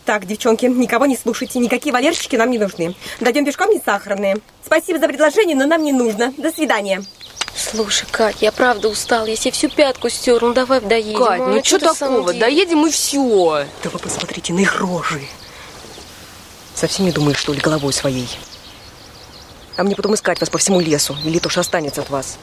Так, 0.04 0.26
девчонки, 0.26 0.66
никого 0.66 1.06
не 1.06 1.16
слушайте, 1.16 1.58
никакие 1.58 1.90
валерщики 1.90 2.36
нам 2.36 2.50
не 2.50 2.58
нужны. 2.58 2.94
Дойдем 3.18 3.46
пешком 3.46 3.70
не 3.70 3.80
сахарные. 3.82 4.36
Спасибо 4.62 4.98
за 4.98 5.08
предложение, 5.08 5.56
но 5.56 5.64
нам 5.64 5.82
не 5.84 5.92
нужно. 5.92 6.34
До 6.36 6.52
свидания. 6.52 7.02
Слушай, 7.56 8.06
Кать, 8.10 8.42
я 8.42 8.52
правда 8.52 8.88
устал, 8.88 9.24
я 9.24 9.34
себе 9.34 9.52
всю 9.52 9.70
пятку 9.70 10.10
стер, 10.10 10.42
ну 10.42 10.52
давай 10.52 10.82
доедем. 10.82 11.24
Кать, 11.24 11.38
ну 11.38 11.58
А, 11.58 11.64
что 11.64 11.78
такого? 11.78 12.34
Доедем 12.34 12.86
и 12.86 12.90
все. 12.90 13.64
Да 13.82 13.88
вы 13.88 13.98
посмотрите 13.98 14.52
на 14.52 14.60
их 14.60 14.78
рожи. 14.80 15.22
Совсем 16.74 17.06
не 17.06 17.12
думаешь, 17.12 17.38
что 17.38 17.54
ли, 17.54 17.60
головой 17.60 17.94
своей? 17.94 18.28
А 19.76 19.82
мне 19.82 19.96
потом 19.96 20.14
искать 20.14 20.40
вас 20.40 20.50
по 20.50 20.58
всему 20.58 20.80
лесу, 20.80 21.16
или 21.24 21.38
то, 21.38 21.48
что 21.48 21.60
останется 21.60 22.02
от 22.02 22.10
вас. 22.10 22.36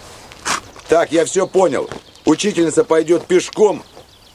Так, 0.88 1.12
я 1.12 1.26
все 1.26 1.46
понял. 1.46 1.88
Учительница 2.30 2.84
пойдет 2.84 3.26
пешком, 3.26 3.82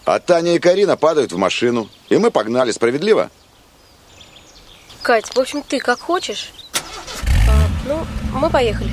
а 0.04 0.18
Таня 0.18 0.56
и 0.56 0.58
Карина 0.58 0.96
падают 0.96 1.30
в 1.30 1.36
машину. 1.36 1.88
И 2.08 2.16
мы 2.16 2.32
погнали, 2.32 2.72
справедливо? 2.72 3.30
Кать, 5.02 5.26
в 5.26 5.38
общем, 5.38 5.62
ты 5.62 5.78
как 5.78 6.00
хочешь. 6.00 6.50
А, 7.48 7.68
ну, 7.86 8.04
мы 8.36 8.50
поехали. 8.50 8.90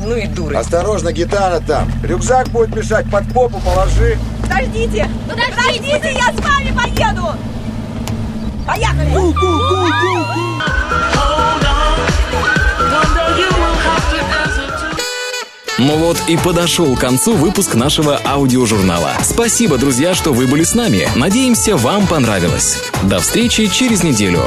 Ну 0.00 0.16
и 0.16 0.26
дуры. 0.26 0.56
Осторожно, 0.56 1.12
гитара 1.12 1.60
там. 1.60 1.88
Рюкзак 2.02 2.48
будет 2.48 2.74
мешать, 2.74 3.08
под 3.08 3.32
попу 3.32 3.60
положи. 3.60 4.18
Подождите! 4.42 5.08
Ну 5.28 5.36
подождите, 5.36 6.12
я 6.12 6.32
с 6.32 6.40
вами 6.40 6.76
поеду! 6.76 7.38
Поехали! 8.66 9.12
Ну 15.78 15.96
вот 15.96 16.20
и 16.26 16.36
подошел 16.36 16.96
к 16.96 17.00
концу 17.00 17.34
выпуск 17.34 17.76
нашего 17.76 18.20
аудиожурнала. 18.24 19.12
Спасибо, 19.22 19.78
друзья, 19.78 20.12
что 20.12 20.32
вы 20.32 20.48
были 20.48 20.64
с 20.64 20.74
нами. 20.74 21.08
Надеемся, 21.14 21.76
вам 21.76 22.08
понравилось. 22.08 22.82
До 23.04 23.20
встречи 23.20 23.66
через 23.66 24.02
неделю. 24.02 24.42